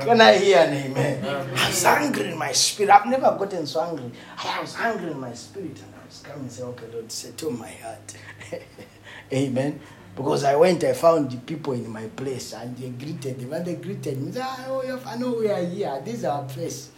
Can 0.02 0.20
I 0.20 0.38
hear 0.38 0.60
an 0.60 0.74
amen? 0.74 1.24
I 1.26 1.68
was 1.68 1.86
angry 1.86 2.32
in 2.32 2.38
my 2.38 2.52
spirit. 2.54 2.92
I've 2.92 3.06
never 3.06 3.36
gotten 3.38 3.68
so 3.68 3.82
angry. 3.82 4.12
I 4.44 4.62
was 4.62 4.76
angry 4.80 5.12
in 5.12 5.20
my 5.20 5.34
spirit, 5.34 5.78
and 5.78 5.94
I 6.02 6.06
was 6.08 6.20
coming 6.24 6.42
and 6.44 6.52
say, 6.52 6.64
Okay, 6.64 6.86
Lord, 6.92 7.12
settle 7.12 7.52
my 7.52 7.70
heart. 7.70 8.16
amen. 9.34 9.80
Because 10.16 10.44
I 10.44 10.56
went, 10.56 10.84
I 10.84 10.94
found 10.94 11.32
the 11.32 11.38
people 11.38 11.74
in 11.74 11.90
my 11.90 12.08
place 12.08 12.54
and 12.54 12.78
they 12.78 12.90
greeted 12.90 13.40
them. 13.40 13.54
And 13.54 13.66
they 13.66 13.76
greeted 13.76 14.22
me. 14.22 14.32
They 14.32 14.40
said, 14.40 14.46
ah, 14.48 14.66
oh, 14.70 15.04
I 15.06 15.18
know 15.18 15.34
we 15.34 15.50
are 15.50 15.66
here. 15.66 16.02
This 16.06 16.16
is 16.20 16.26
our 16.26 16.44
place. 16.44 16.92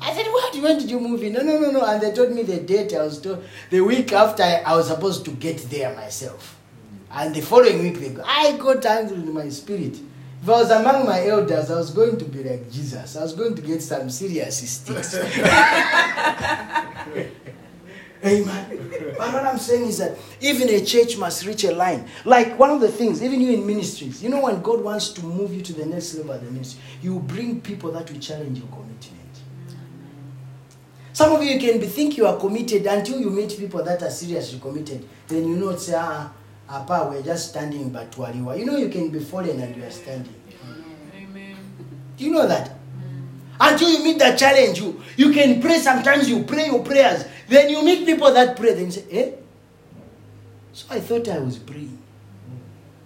I 0.00 0.14
said, 0.14 0.26
what? 0.26 0.54
When 0.56 0.78
did 0.78 0.90
you 0.90 0.98
move 0.98 1.22
in? 1.22 1.34
No, 1.34 1.42
no, 1.42 1.58
no, 1.58 1.70
no. 1.70 1.84
And 1.84 2.02
they 2.02 2.12
told 2.12 2.32
me 2.32 2.42
the 2.42 2.60
date. 2.60 2.94
I 2.94 3.02
was 3.02 3.20
told 3.20 3.44
the 3.68 3.80
week 3.80 4.12
after 4.12 4.42
I 4.42 4.74
was 4.74 4.88
supposed 4.88 5.24
to 5.26 5.30
get 5.32 5.58
there 5.70 5.94
myself. 5.94 6.58
And 7.12 7.34
the 7.34 7.40
following 7.40 7.82
week, 7.82 7.98
they 7.98 8.10
go, 8.10 8.22
I 8.24 8.56
got 8.56 8.84
angry 8.86 9.16
in 9.16 9.34
my 9.34 9.48
spirit. 9.48 9.98
If 10.42 10.48
I 10.48 10.52
was 10.52 10.70
among 10.70 11.04
my 11.04 11.26
elders, 11.26 11.70
I 11.70 11.76
was 11.76 11.90
going 11.90 12.16
to 12.18 12.24
be 12.24 12.42
like 12.42 12.70
Jesus. 12.70 13.14
I 13.16 13.22
was 13.22 13.34
going 13.34 13.54
to 13.56 13.62
get 13.62 13.82
some 13.82 14.08
serious 14.08 14.70
sticks. 14.70 15.14
Amen. 18.24 18.90
But 19.16 19.32
what 19.32 19.44
I'm 19.44 19.58
saying 19.58 19.86
is 19.88 19.98
that 19.98 20.16
even 20.40 20.68
a 20.68 20.84
church 20.84 21.16
must 21.18 21.44
reach 21.46 21.64
a 21.64 21.72
line. 21.72 22.06
Like 22.24 22.58
one 22.58 22.70
of 22.70 22.80
the 22.80 22.88
things, 22.88 23.22
even 23.22 23.40
you 23.40 23.52
in 23.52 23.66
ministries, 23.66 24.22
you 24.22 24.28
know, 24.28 24.40
when 24.42 24.62
God 24.62 24.82
wants 24.82 25.10
to 25.10 25.22
move 25.22 25.54
you 25.54 25.62
to 25.62 25.72
the 25.72 25.86
next 25.86 26.14
level 26.14 26.32
of 26.32 26.44
the 26.44 26.50
ministry, 26.50 26.80
you 27.02 27.18
bring 27.20 27.60
people 27.60 27.92
that 27.92 28.10
will 28.10 28.20
challenge 28.20 28.58
your 28.58 28.68
commitment. 28.68 29.19
Some 31.12 31.32
of 31.32 31.42
you 31.42 31.58
can 31.58 31.80
be 31.80 31.86
think 31.86 32.16
you 32.16 32.26
are 32.26 32.38
committed 32.38 32.86
until 32.86 33.20
you 33.20 33.30
meet 33.30 33.56
people 33.58 33.82
that 33.82 34.02
are 34.02 34.10
seriously 34.10 34.60
committed. 34.60 35.06
Then 35.26 35.48
you 35.48 35.56
know, 35.56 35.74
say, 35.76 35.94
ah, 35.96 36.32
apa, 36.68 37.08
we're 37.10 37.22
just 37.22 37.50
standing, 37.50 37.90
but 37.90 38.10
waliwa. 38.12 38.58
You 38.58 38.64
know, 38.66 38.76
you 38.76 38.88
can 38.88 39.08
be 39.10 39.18
fallen 39.18 39.60
and 39.60 39.76
you 39.76 39.82
are 39.84 39.90
standing. 39.90 40.34
Amen. 41.14 41.56
Do 42.16 42.24
you 42.24 42.32
know 42.32 42.46
that? 42.46 42.76
Until 43.60 43.90
you 43.90 44.04
meet 44.04 44.18
that 44.20 44.38
challenge, 44.38 44.80
you, 44.80 45.02
you 45.16 45.32
can 45.32 45.60
pray. 45.60 45.78
Sometimes 45.78 46.30
you 46.30 46.44
pray 46.44 46.66
your 46.66 46.82
prayers. 46.82 47.24
Then 47.48 47.68
you 47.68 47.84
meet 47.84 48.06
people 48.06 48.32
that 48.32 48.56
pray. 48.56 48.74
Then 48.74 48.86
you 48.86 48.90
say, 48.92 49.04
eh? 49.10 49.30
So 50.72 50.86
I 50.90 51.00
thought 51.00 51.28
I 51.28 51.38
was 51.40 51.58
praying. 51.58 51.98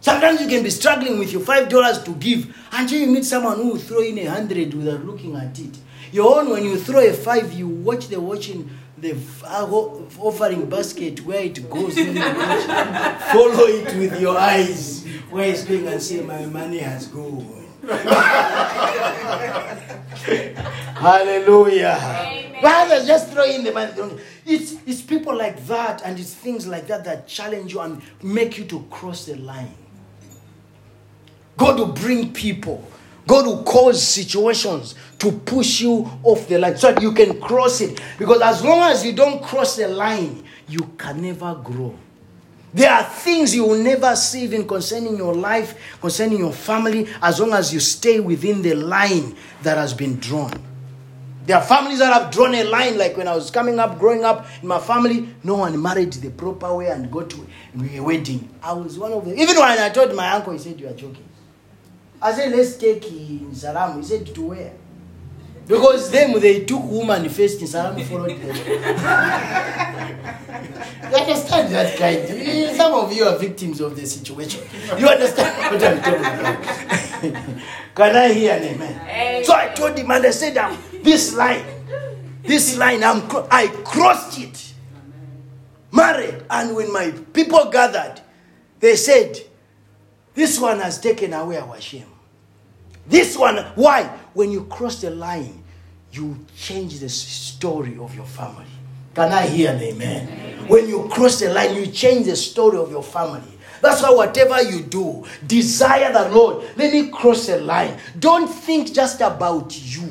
Sometimes 0.01 0.43
you 0.43 0.49
can 0.49 0.63
be 0.63 0.69
struggling 0.69 1.19
with 1.19 1.33
your 1.33 1.41
five 1.41 1.69
dollars 1.71 2.03
to 2.05 2.15
give 2.17 2.55
until 2.71 3.01
you 3.01 3.07
meet 3.07 3.25
someone 3.25 3.57
who 3.57 3.69
will 3.71 3.79
throw 3.79 4.01
in 4.03 4.19
a 4.19 4.27
hundred 4.27 4.75
without 4.75 5.03
looking 5.05 5.35
at 5.35 5.59
it. 5.59 5.79
Your 6.15 6.39
own, 6.39 6.51
when 6.51 6.63
you 6.63 6.79
throw 6.79 7.01
a 7.01 7.13
five, 7.13 7.53
you 7.53 7.67
watch 7.67 8.07
the 8.07 8.21
watching 8.21 8.71
the 8.99 9.17
offering 10.21 10.71
basket 10.71 11.27
where 11.27 11.43
it 11.43 11.69
goes. 11.69 11.97
When 11.97 12.15
you 12.15 12.23
watch, 12.23 12.67
follow 13.33 13.65
it 13.67 13.97
with 13.97 14.21
your 14.21 14.39
eyes 14.39 15.05
where 15.29 15.51
it's 15.51 15.65
going 15.65 15.89
and 15.89 16.01
say, 16.01 16.21
"My 16.21 16.47
money 16.47 16.79
has 16.79 17.09
gone." 17.09 17.67
Hallelujah. 20.95 21.99
Amen. 22.01 22.61
Brothers, 22.61 23.09
just 23.09 23.33
throw 23.33 23.47
in 23.47 23.65
the 23.65 23.73
money. 23.73 23.93
It's, 24.47 24.77
it's 24.87 25.03
people 25.03 25.37
like 25.37 25.67
that 25.67 26.03
and 26.05 26.17
it's 26.17 26.33
things 26.33 26.69
like 26.69 26.87
that 26.87 27.03
that 27.07 27.27
challenge 27.27 27.73
you 27.73 27.81
and 27.81 28.01
make 28.23 28.57
you 28.57 28.67
to 28.67 28.87
cross 28.89 29.27
the 29.27 29.35
line. 29.35 29.75
God 31.57 31.77
will 31.81 31.87
bring 31.87 32.33
people. 32.33 32.87
God 33.27 33.47
will 33.47 33.63
cause 33.63 34.03
situations 34.03 34.95
to 35.19 35.33
push 35.33 35.81
you 35.81 36.11
off 36.23 36.47
the 36.49 36.59
line 36.59 36.77
so 36.77 36.93
that 36.93 37.03
you 37.03 37.13
can 37.13 37.41
cross 37.41 37.81
it. 37.81 38.01
Because 38.19 38.43
as 38.43 38.63
long 38.63 38.91
as 38.91 39.05
you 39.05 39.13
don't 39.13 39.43
cross 39.43 39.77
the 39.77 39.89
line, 39.89 40.45
you 40.69 40.81
can 40.99 41.23
never 41.23 41.55
grow. 41.55 41.95
There 42.75 42.91
are 42.91 43.05
things 43.05 43.55
you 43.55 43.65
will 43.65 43.79
never 43.83 44.17
see 44.17 44.43
even 44.43 44.67
concerning 44.67 45.17
your 45.17 45.33
life, 45.33 45.97
concerning 46.01 46.39
your 46.41 46.53
family, 46.53 47.07
as 47.23 47.39
long 47.39 47.53
as 47.53 47.73
you 47.73 47.79
stay 47.79 48.19
within 48.19 48.63
the 48.63 48.75
line 48.75 49.37
that 49.63 49.79
has 49.79 49.95
been 49.95 50.17
drawn. 50.17 50.53
There 51.47 51.57
are 51.57 51.63
families 51.63 51.99
that 52.01 52.13
have 52.13 52.33
drawn 52.33 52.55
a 52.55 52.65
line, 52.65 52.99
like 52.99 53.17
when 53.17 53.29
I 53.29 53.35
was 53.35 53.51
coming 53.51 53.79
up, 53.79 53.99
growing 53.99 54.25
up 54.25 54.47
in 54.61 54.69
my 54.69 54.81
family, 54.81 55.29
no 55.45 55.57
one 55.57 55.81
married 55.81 56.15
the 56.15 56.31
proper 56.31 56.75
way 56.75 56.89
and 56.89 57.11
go 57.13 57.23
to 57.23 57.47
a 57.93 58.01
wedding. 58.01 58.49
I 58.63 58.73
was 58.73 58.99
one 58.99 59.13
of 59.13 59.25
them. 59.25 59.39
Even 59.39 59.55
when 59.57 59.79
I 59.79 59.91
told 59.91 60.15
my 60.15 60.31
uncle, 60.31 60.55
he 60.55 60.59
said, 60.59 60.81
You 60.81 60.89
are 60.89 60.95
joking. 60.95 61.29
I 62.21 62.33
said, 62.33 62.53
Let's 62.53 62.77
take 62.77 63.07
in 63.11 63.55
Salam. 63.55 63.99
He 63.99 64.03
said, 64.07 64.27
To 64.35 64.43
where? 64.49 64.73
Because 65.67 66.11
them, 66.11 66.39
they 66.41 66.65
took 66.65 66.83
woman 66.85 67.29
first 67.29 67.61
in 67.61 67.67
Salam, 67.67 67.99
followed 68.05 68.39
them. 68.39 70.01
You 71.11 71.21
understand 71.21 71.73
that 71.75 71.97
kind? 71.99 72.77
Some 72.77 72.93
of 72.95 73.13
you 73.13 73.25
are 73.25 73.39
victims 73.39 73.81
of 73.81 73.95
the 73.95 74.07
situation. 74.07 74.63
You 74.99 75.07
understand 75.07 75.57
what 75.73 75.85
I'm 75.85 76.01
talking 76.01 77.35
about? 77.41 77.65
Can 77.95 78.17
I 78.17 78.33
hear 78.33 78.55
an 78.55 78.63
amen? 78.65 79.45
So 79.45 79.55
I 79.55 79.69
told 79.69 79.97
him 79.97 80.11
and 80.11 80.27
I 80.27 80.31
said, 80.31 80.57
um, 80.57 80.77
This 81.03 81.35
line, 81.35 81.65
this 82.43 82.77
line, 82.77 83.05
I'm, 83.05 83.29
cro- 83.29 83.47
I 83.51 83.69
crossed 83.85 84.41
it. 84.41 84.75
Married. 85.93 86.43
And 86.51 86.75
when 86.75 86.93
my 86.93 87.13
people 87.33 87.71
gathered, 87.71 88.21
they 88.81 88.97
said, 88.97 89.39
This 90.35 90.61
one 90.61 90.81
has 90.81 91.01
taken 91.01 91.33
away 91.33 91.59
our 91.59 91.81
shame. 91.81 92.07
This 93.07 93.37
one, 93.37 93.59
why? 93.75 94.05
When 94.33 94.51
you 94.51 94.65
cross 94.65 95.01
the 95.01 95.11
line, 95.11 95.63
you 96.13 96.45
change 96.57 97.01
the 97.01 97.09
story 97.09 97.97
of 97.99 98.15
your 98.15 98.27
family. 98.27 98.67
Can 99.15 99.33
I 99.33 99.47
hear 99.47 99.71
an 99.71 99.81
amen? 99.81 100.67
When 100.69 100.89
you 100.89 101.09
cross 101.09 101.41
the 101.41 101.53
line, 101.53 101.77
you 101.77 101.87
change 101.87 102.27
the 102.27 102.37
story 102.37 102.79
of 102.79 102.91
your 102.91 103.03
family. 103.03 103.43
That's 103.81 104.03
why 104.03 104.11
whatever 104.11 104.63
you 104.63 104.83
do, 104.83 105.25
desire 105.47 106.13
the 106.13 106.29
Lord. 106.31 106.65
Let 106.77 106.93
me 106.93 107.11
cross 107.11 107.47
the 107.47 107.61
line. 107.61 107.99
Don't 108.19 108.49
think 108.49 108.93
just 108.93 109.21
about 109.21 109.79
you. 109.79 110.11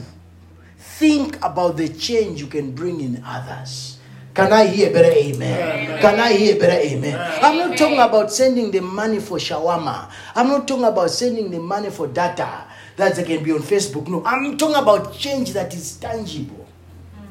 Think 0.78 1.38
about 1.44 1.76
the 1.78 1.90
change 1.90 2.40
you 2.40 2.48
can 2.48 2.72
bring 2.74 3.02
in 3.02 3.24
others. 3.26 3.93
Can 4.34 4.52
I 4.52 4.66
hear 4.66 4.92
better 4.92 5.12
amen? 5.12 6.00
Can 6.02 6.20
I 6.20 6.34
hear 6.34 6.58
better 6.60 6.74
amen? 6.82 7.20
I'm 7.42 7.58
not 7.58 7.78
talking 7.78 8.00
about 8.00 8.32
sending 8.32 8.72
the 8.72 8.82
money 8.82 9.20
for 9.20 9.38
shawarma. 9.38 10.10
I'm 10.36 10.48
not 10.48 10.68
talking 10.68 10.86
about 10.86 11.12
sending 11.12 11.52
the 11.52 11.60
money 11.60 11.92
for 11.92 12.08
data 12.08 12.66
that 12.96 13.16
they 13.16 13.24
can 13.24 13.44
be 13.44 13.52
on 13.52 13.60
Facebook. 13.60 14.08
No, 14.08 14.26
I'm 14.26 14.58
talking 14.58 14.76
about 14.76 15.14
change 15.14 15.54
that 15.54 15.74
is 15.76 15.98
tangible. 15.98 16.68
Hmm. 17.16 17.26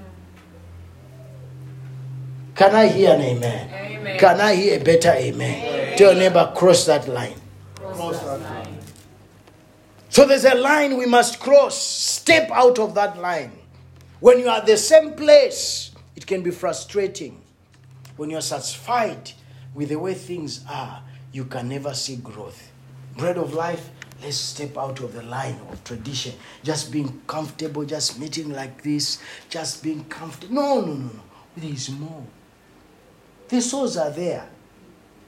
Can 2.54 2.74
I 2.74 2.86
hear 2.86 3.14
an 3.14 3.20
amen? 3.20 3.68
Amen. 3.74 4.18
Can 4.18 4.40
I 4.40 4.54
hear 4.54 4.80
a 4.80 4.84
better 4.84 5.10
amen? 5.10 5.96
Tell 5.96 6.12
your 6.12 6.20
neighbor, 6.20 6.52
cross 6.56 6.86
that 6.86 7.08
line. 7.08 7.34
Cross 7.74 8.22
that 8.22 8.40
line. 8.40 8.78
So 10.08 10.26
there's 10.26 10.44
a 10.44 10.54
line 10.54 10.96
we 10.96 11.06
must 11.06 11.40
cross. 11.40 11.76
Step 11.76 12.50
out 12.52 12.78
of 12.78 12.94
that 12.94 13.18
line. 13.18 13.52
When 14.20 14.38
you 14.38 14.48
are 14.48 14.58
at 14.58 14.66
the 14.66 14.76
same 14.76 15.14
place, 15.14 15.91
it 16.22 16.26
can 16.28 16.42
be 16.42 16.52
frustrating. 16.52 17.42
When 18.16 18.30
you're 18.30 18.42
satisfied 18.42 19.32
with 19.74 19.88
the 19.88 19.98
way 19.98 20.14
things 20.14 20.64
are, 20.70 21.02
you 21.32 21.46
can 21.46 21.68
never 21.68 21.92
see 21.94 22.14
growth. 22.14 22.70
Bread 23.16 23.38
of 23.38 23.54
life, 23.54 23.90
let's 24.22 24.36
step 24.36 24.78
out 24.78 25.00
of 25.00 25.14
the 25.14 25.24
line 25.24 25.58
of 25.68 25.82
tradition. 25.82 26.34
Just 26.62 26.92
being 26.92 27.22
comfortable, 27.26 27.84
just 27.84 28.20
meeting 28.20 28.52
like 28.52 28.82
this, 28.82 29.20
just 29.48 29.82
being 29.82 30.04
comfortable. 30.04 30.54
No, 30.54 30.80
no, 30.82 30.92
no, 30.92 31.04
no. 31.06 31.22
There 31.56 31.72
is 31.72 31.90
more. 31.90 32.24
The 33.48 33.60
souls 33.60 33.96
are 33.96 34.10
there. 34.10 34.48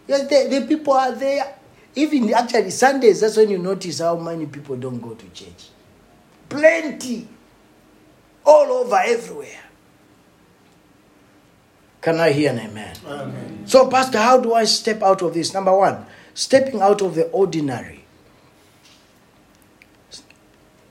Yes, 0.06 0.28
the, 0.28 0.60
the 0.60 0.66
people 0.66 0.92
are 0.92 1.12
there. 1.12 1.58
Even 1.96 2.32
actually 2.34 2.70
Sundays, 2.70 3.20
that's 3.20 3.36
when 3.36 3.50
you 3.50 3.58
notice 3.58 3.98
how 3.98 4.14
many 4.14 4.46
people 4.46 4.76
don't 4.76 5.00
go 5.00 5.14
to 5.14 5.28
church. 5.30 5.70
Plenty. 6.48 7.26
All 8.44 8.70
over, 8.70 9.00
everywhere. 9.04 9.63
Can 12.04 12.20
I 12.20 12.32
hear 12.32 12.50
an 12.50 12.58
amen? 12.58 12.94
Amen. 13.06 13.62
So, 13.64 13.88
Pastor, 13.88 14.18
how 14.18 14.38
do 14.38 14.52
I 14.52 14.64
step 14.64 15.02
out 15.02 15.22
of 15.22 15.32
this? 15.32 15.54
Number 15.54 15.74
one, 15.74 16.04
stepping 16.34 16.82
out 16.82 17.00
of 17.00 17.14
the 17.14 17.30
ordinary. 17.30 18.04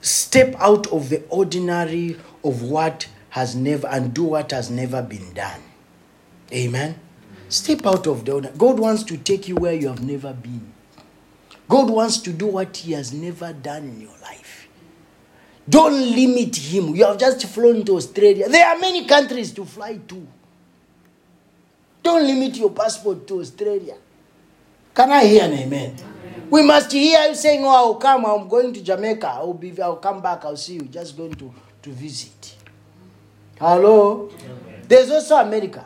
Step 0.01 0.55
out 0.57 0.87
of 0.87 1.09
the 1.09 1.23
ordinary 1.29 2.19
of 2.43 2.63
what 2.63 3.07
has 3.29 3.55
never 3.55 3.85
and 3.89 4.11
do 4.11 4.23
what 4.23 4.49
has 4.49 4.71
never 4.71 5.03
been 5.03 5.31
done. 5.35 5.61
Amen. 6.51 6.99
Step 7.47 7.85
out 7.85 8.07
of 8.07 8.25
the 8.25 8.31
ordinary. 8.31 8.57
God 8.57 8.79
wants 8.79 9.03
to 9.03 9.15
take 9.15 9.47
you 9.47 9.53
where 9.57 9.75
you 9.75 9.89
have 9.89 10.03
never 10.03 10.33
been. 10.33 10.73
God 11.69 11.91
wants 11.91 12.17
to 12.21 12.33
do 12.33 12.47
what 12.47 12.75
He 12.75 12.93
has 12.93 13.13
never 13.13 13.53
done 13.53 13.83
in 13.83 14.01
your 14.01 14.17
life. 14.23 14.67
Don't 15.69 15.93
limit 15.93 16.55
Him. 16.55 16.95
You 16.95 17.05
have 17.05 17.19
just 17.19 17.45
flown 17.45 17.85
to 17.85 17.97
Australia. 17.97 18.49
There 18.49 18.65
are 18.67 18.79
many 18.79 19.05
countries 19.05 19.51
to 19.51 19.63
fly 19.63 19.97
to. 20.07 20.27
Don't 22.03 22.27
limit 22.27 22.57
your 22.57 22.69
passport 22.71 23.25
to 23.27 23.39
Australia. 23.39 23.95
Can 24.93 25.09
I 25.11 25.23
hear 25.25 25.43
an 25.45 25.53
amen? 25.53 25.95
We 26.49 26.61
must 26.61 26.91
hear 26.91 27.27
you 27.29 27.33
saying, 27.35 27.63
Oh, 27.63 27.69
I'll 27.69 27.95
come, 27.95 28.25
I'm 28.25 28.47
going 28.47 28.73
to 28.73 28.83
Jamaica, 28.83 29.27
I'll 29.27 29.53
be 29.53 29.81
I'll 29.81 29.95
come 29.95 30.21
back, 30.21 30.45
I'll 30.45 30.57
see 30.57 30.75
you. 30.75 30.81
Just 30.83 31.17
going 31.17 31.33
to, 31.35 31.51
to 31.81 31.89
visit. 31.89 32.57
Hello? 33.57 34.29
There's 34.87 35.09
also 35.09 35.37
America. 35.37 35.85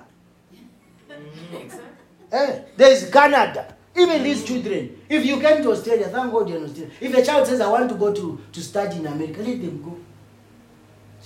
Eh, 2.32 2.60
there's 2.76 3.10
Canada. 3.10 3.76
Even 3.96 4.24
these 4.24 4.44
children. 4.44 5.00
If 5.08 5.26
you 5.26 5.40
came 5.40 5.64
to 5.64 5.72
Australia, 5.72 6.08
thank 6.10 6.32
God 6.32 6.50
you're 6.50 6.58
in 6.58 6.66
Australia. 6.66 6.92
If 7.00 7.14
a 7.16 7.24
child 7.24 7.48
says, 7.48 7.62
I 7.62 7.70
want 7.70 7.90
to 7.90 7.96
go 7.96 8.14
to, 8.14 8.42
to 8.52 8.62
study 8.62 8.98
in 8.98 9.08
America, 9.08 9.42
let 9.42 9.62
them 9.62 9.82
go. 9.82 9.98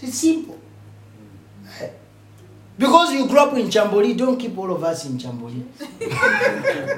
It's 0.02 0.18
simple. 0.18 0.60
Because 2.78 3.14
you 3.14 3.28
grew 3.28 3.40
up 3.40 3.54
in 3.54 3.68
Chamboli, 3.68 4.18
don't 4.18 4.38
keep 4.38 4.58
all 4.58 4.72
of 4.72 4.84
us 4.84 5.06
in 5.06 5.18
Chamboli. 5.18 5.64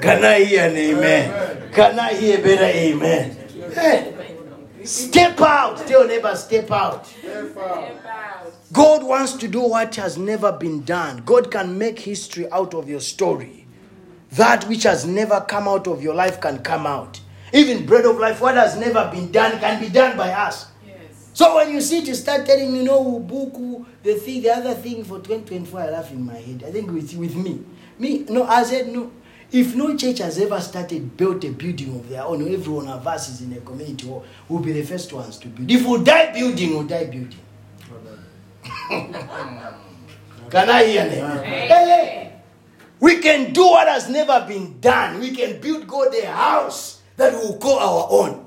Can 0.00 0.24
I 0.24 0.44
hear 0.44 0.68
an 0.68 0.76
amen? 0.76 1.72
Can 1.72 1.98
I 1.98 2.14
hear 2.14 2.38
better 2.38 2.64
amen? 2.64 3.36
Eh. 3.74 4.12
Step 4.84 5.40
out. 5.40 5.78
Tell 5.86 6.06
neighbor. 6.06 6.34
Step 6.36 6.70
out. 6.70 7.06
Step 7.06 7.56
out. 7.56 7.90
God 8.72 9.04
wants 9.04 9.34
to 9.34 9.48
do 9.48 9.60
what 9.60 9.94
has 9.96 10.18
never 10.18 10.52
been 10.52 10.82
done. 10.84 11.22
God 11.24 11.50
can 11.50 11.78
make 11.78 11.98
history 11.98 12.50
out 12.50 12.74
of 12.74 12.88
your 12.88 13.00
story. 13.00 13.66
That 14.32 14.64
which 14.68 14.82
has 14.82 15.06
never 15.06 15.40
come 15.42 15.68
out 15.68 15.86
of 15.86 16.02
your 16.02 16.14
life 16.14 16.40
can 16.40 16.58
come 16.58 16.86
out. 16.86 17.20
Even 17.52 17.86
bread 17.86 18.04
of 18.04 18.18
life, 18.18 18.40
what 18.40 18.56
has 18.56 18.76
never 18.76 19.08
been 19.12 19.30
done 19.30 19.58
can 19.60 19.80
be 19.80 19.88
done 19.88 20.16
by 20.16 20.30
us. 20.30 20.66
So 21.34 21.56
when 21.56 21.72
you 21.72 21.80
see 21.80 22.04
to 22.04 22.14
start 22.14 22.46
telling, 22.46 22.76
you 22.76 22.84
know, 22.84 23.02
Ubuku, 23.04 23.84
the 24.04 24.14
thing, 24.14 24.40
the 24.42 24.50
other 24.50 24.72
thing 24.74 25.02
for 25.02 25.18
2024, 25.18 25.80
I 25.80 25.90
laugh 25.90 26.12
in 26.12 26.24
my 26.24 26.36
head. 26.36 26.62
I 26.64 26.70
think 26.70 26.90
with, 26.92 27.12
with 27.14 27.34
me. 27.34 27.60
Me, 27.98 28.24
no, 28.28 28.44
I 28.44 28.62
said, 28.62 28.88
no. 28.88 29.10
If 29.50 29.74
no 29.74 29.96
church 29.96 30.18
has 30.18 30.38
ever 30.38 30.60
started, 30.60 31.16
built 31.16 31.44
a 31.44 31.50
building 31.50 31.96
of 31.96 32.08
their 32.08 32.22
own, 32.22 32.40
every 32.42 32.72
one 32.72 32.86
of 32.86 33.04
us 33.06 33.28
is 33.28 33.42
in 33.42 33.52
a 33.52 33.60
community 33.60 34.06
hall, 34.06 34.24
we'll 34.48 34.62
be 34.62 34.72
the 34.72 34.84
first 34.84 35.12
ones 35.12 35.36
to 35.38 35.48
build. 35.48 35.68
If 35.70 35.84
we 35.84 36.04
die 36.04 36.32
building, 36.32 36.70
we'll 36.70 36.86
die 36.86 37.04
building. 37.04 37.38
Can 40.50 40.70
I 40.70 40.84
hear 40.84 41.08
them? 41.08 41.44
Hey, 41.44 41.68
hey. 41.68 42.32
We 43.00 43.18
can 43.18 43.52
do 43.52 43.66
what 43.66 43.88
has 43.88 44.08
never 44.08 44.44
been 44.46 44.80
done. 44.80 45.18
We 45.18 45.32
can 45.32 45.60
build 45.60 45.86
God 45.88 46.14
a 46.14 46.26
house 46.26 47.02
that 47.16 47.32
we'll 47.32 47.58
call 47.58 47.78
our 47.78 48.06
own. 48.10 48.43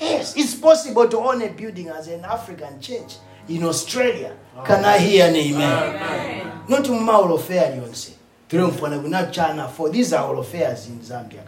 Yes, 0.00 0.36
it's 0.36 0.54
possible 0.54 1.08
to 1.08 1.18
own 1.18 1.42
a 1.42 1.48
building 1.50 1.88
as 1.88 2.08
an 2.08 2.24
African 2.24 2.80
church 2.80 3.16
in 3.48 3.64
Australia. 3.64 4.36
Can 4.64 4.84
I 4.84 4.98
hear 4.98 5.26
an 5.26 5.36
amen? 5.36 5.62
amen. 5.62 6.62
Not 6.68 6.88
in 6.88 7.02
Mauro 7.02 7.36
Fair, 7.36 7.74
you 7.76 7.92
say. 7.94 8.14
Not 8.52 9.32
China 9.32 9.68
for 9.68 9.90
these 9.90 10.12
are 10.12 10.24
all 10.24 10.38
affairs 10.38 10.88
in 10.88 11.00
Zambia. 11.00 11.44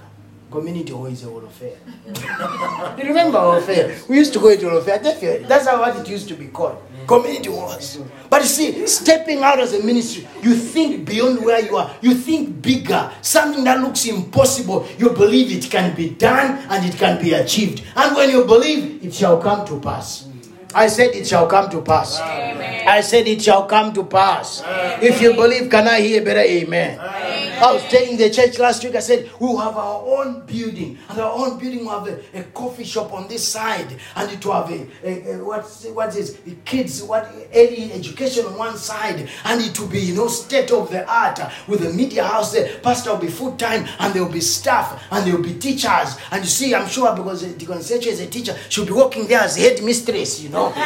Community 0.50 0.92
hall 0.92 1.06
is 1.06 1.24
a 1.24 1.26
hall 1.26 1.42
fair. 1.48 1.76
you 2.98 3.04
remember 3.04 3.38
hall 3.38 3.60
fair? 3.60 3.96
We 4.08 4.16
used 4.16 4.32
to 4.32 4.38
go 4.38 4.56
to 4.56 4.70
hall 4.70 4.80
fair. 4.80 4.98
That's 4.98 5.66
how 5.66 5.80
what 5.80 5.96
it 5.96 6.08
used 6.08 6.28
to 6.28 6.34
be 6.34 6.46
called. 6.46 6.78
Community 7.06 7.50
halls. 7.50 7.98
But 8.28 8.42
you 8.42 8.48
see, 8.48 8.86
stepping 8.86 9.42
out 9.42 9.60
as 9.60 9.72
a 9.74 9.82
ministry, 9.82 10.26
you 10.42 10.54
think 10.54 11.06
beyond 11.06 11.44
where 11.44 11.60
you 11.64 11.76
are. 11.76 11.94
You 12.00 12.14
think 12.14 12.60
bigger. 12.60 13.12
Something 13.22 13.64
that 13.64 13.80
looks 13.80 14.04
impossible, 14.06 14.86
you 14.98 15.10
believe 15.10 15.52
it 15.52 15.70
can 15.70 15.94
be 15.94 16.10
done 16.10 16.58
and 16.68 16.84
it 16.84 16.98
can 16.98 17.22
be 17.22 17.32
achieved. 17.34 17.82
And 17.94 18.16
when 18.16 18.30
you 18.30 18.44
believe, 18.44 19.04
it 19.04 19.14
shall 19.14 19.40
come 19.40 19.66
to 19.68 19.80
pass. 19.80 20.26
I 20.74 20.88
said 20.88 21.14
it 21.14 21.26
shall 21.26 21.46
come 21.46 21.70
to 21.70 21.80
pass. 21.80 22.20
Amen. 22.20 22.86
I 22.86 23.00
said 23.00 23.26
it 23.26 23.40
shall 23.40 23.64
come 23.66 23.94
to 23.94 24.04
pass. 24.04 24.62
Amen. 24.62 24.98
If 25.02 25.22
you 25.22 25.32
believe, 25.32 25.70
can 25.70 25.88
I 25.88 26.00
hear 26.00 26.22
better? 26.22 26.40
Amen. 26.40 26.98
Amen. 26.98 27.15
I 27.58 27.72
was 27.72 27.82
telling 27.84 28.16
the 28.16 28.28
church 28.28 28.58
last 28.58 28.84
week, 28.84 28.94
I 28.94 29.00
said, 29.00 29.30
we 29.40 29.46
will 29.46 29.58
have 29.58 29.76
our 29.76 30.02
own 30.04 30.44
building. 30.44 30.98
And 31.08 31.18
our 31.18 31.32
own 31.32 31.58
building 31.58 31.86
will 31.86 31.98
have 31.98 32.08
a, 32.08 32.40
a 32.40 32.44
coffee 32.44 32.84
shop 32.84 33.12
on 33.12 33.28
this 33.28 33.46
side. 33.46 33.96
And 34.14 34.30
it 34.30 34.44
will 34.44 34.52
have 34.52 34.70
a, 34.70 34.86
a, 35.02 35.34
a 35.34 35.44
what's, 35.44 35.86
what 35.86 36.14
is 36.16 36.38
kids, 36.64 37.02
what 37.02 37.30
early 37.54 37.92
education 37.92 38.44
on 38.44 38.58
one 38.58 38.76
side. 38.76 39.28
And 39.44 39.62
it 39.62 39.78
will 39.80 39.88
be, 39.88 40.00
you 40.00 40.14
know, 40.14 40.28
state 40.28 40.70
of 40.70 40.90
the 40.90 41.08
art 41.10 41.40
with 41.66 41.84
a 41.86 41.92
media 41.92 42.24
house 42.24 42.52
there. 42.52 42.78
Pastor 42.80 43.12
will 43.12 43.20
be 43.20 43.28
full 43.28 43.56
time 43.56 43.86
and 44.00 44.12
there 44.12 44.24
will 44.24 44.32
be 44.32 44.40
staff 44.40 45.02
and 45.10 45.26
there 45.26 45.36
will 45.36 45.42
be 45.42 45.54
teachers. 45.54 46.16
And 46.30 46.42
you 46.42 46.50
see, 46.50 46.74
I'm 46.74 46.88
sure 46.88 47.14
because 47.16 47.42
Deacon 47.42 47.80
Seche 47.82 48.06
is 48.06 48.20
a 48.20 48.26
teacher, 48.26 48.54
she'll 48.68 48.86
be 48.86 48.92
working 48.92 49.26
there 49.26 49.40
as 49.40 49.56
head 49.56 49.82
mistress, 49.82 50.42
you 50.42 50.50
know. 50.50 50.70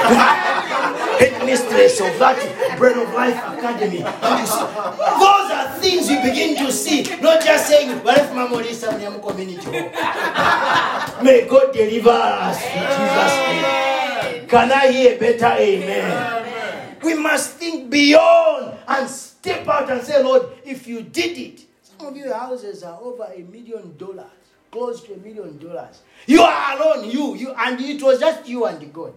head 1.20 1.44
mistress 1.44 2.00
of 2.00 2.18
that 2.18 2.76
Bread 2.78 2.96
of 2.96 3.12
Life 3.12 3.36
Academy. 3.36 4.02
And 4.02 4.40
you 4.40 4.46
see, 4.46 4.60
those 4.60 5.49
are 5.80 5.82
things 5.82 6.10
you 6.10 6.20
begin 6.20 6.56
to 6.56 6.72
see, 6.72 7.02
not 7.20 7.42
just 7.42 7.68
saying, 7.68 7.90
if 7.90 8.04
Nyam 8.04 9.20
community? 9.22 9.70
May 11.24 11.46
God 11.48 11.72
deliver 11.72 12.10
us 12.10 12.62
in 12.62 12.82
Jesus' 12.96 13.36
name. 13.46 14.48
Can 14.48 14.72
I 14.72 14.90
hear 14.92 15.18
better? 15.18 15.46
Amen. 15.46 16.10
Amen. 16.10 16.96
We 17.02 17.14
must 17.14 17.52
think 17.52 17.90
beyond 17.90 18.76
and 18.86 19.08
step 19.08 19.66
out 19.68 19.90
and 19.90 20.02
say, 20.02 20.22
Lord, 20.22 20.42
if 20.64 20.86
you 20.86 21.02
did 21.02 21.38
it, 21.38 21.64
some 21.82 22.08
of 22.08 22.16
your 22.16 22.34
houses 22.34 22.82
are 22.82 23.00
over 23.00 23.24
a 23.34 23.40
million 23.40 23.96
dollars, 23.96 24.26
close 24.70 25.02
to 25.04 25.14
a 25.14 25.18
million 25.18 25.58
dollars. 25.58 26.02
You 26.26 26.42
are 26.42 26.76
alone, 26.76 27.10
you, 27.10 27.36
you, 27.36 27.54
and 27.56 27.80
it 27.80 28.02
was 28.02 28.20
just 28.20 28.48
you 28.48 28.66
and 28.66 28.92
God. 28.92 29.14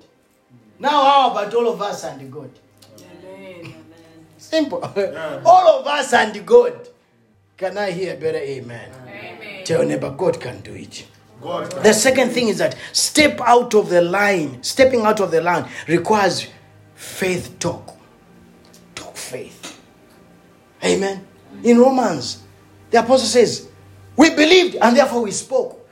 Now, 0.79 0.89
how 1.03 1.31
about 1.31 1.53
all 1.53 1.67
of 1.67 1.81
us 1.81 2.03
and 2.03 2.31
God? 2.31 2.51
Amen. 4.51 4.69
Simple. 4.69 4.93
Yeah. 4.95 5.41
all 5.45 5.79
of 5.79 5.87
us 5.87 6.13
and 6.13 6.45
God. 6.45 6.89
Can 7.55 7.77
I 7.77 7.91
hear 7.91 8.15
better 8.17 8.39
amen? 8.39 8.91
amen. 9.07 9.63
Tell 9.63 9.85
neighbor, 9.85 10.09
God 10.09 10.41
can 10.41 10.61
do 10.61 10.73
it. 10.73 11.05
God 11.41 11.69
can. 11.69 11.83
The 11.83 11.93
second 11.93 12.31
thing 12.31 12.47
is 12.49 12.57
that 12.57 12.75
step 12.91 13.39
out 13.41 13.73
of 13.75 13.89
the 13.89 14.01
line. 14.01 14.61
Stepping 14.63 15.01
out 15.01 15.19
of 15.19 15.31
the 15.31 15.41
line 15.41 15.69
requires 15.87 16.47
faith 16.95 17.57
talk. 17.59 17.95
Talk 18.95 19.15
faith. 19.15 19.79
Amen. 20.83 21.25
In 21.63 21.77
Romans, 21.79 22.43
the 22.89 22.99
apostle 22.99 23.27
says, 23.27 23.69
We 24.17 24.31
believed 24.31 24.75
and 24.75 24.97
therefore 24.97 25.21
we 25.21 25.31
spoke. 25.31 25.87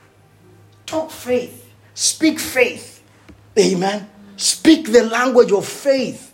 Talk 0.85 1.11
faith. 1.11 1.71
Speak 1.93 2.39
faith. 2.39 3.03
Amen. 3.57 4.09
Speak 4.35 4.91
the 4.91 5.03
language 5.03 5.51
of 5.51 5.65
faith. 5.65 6.30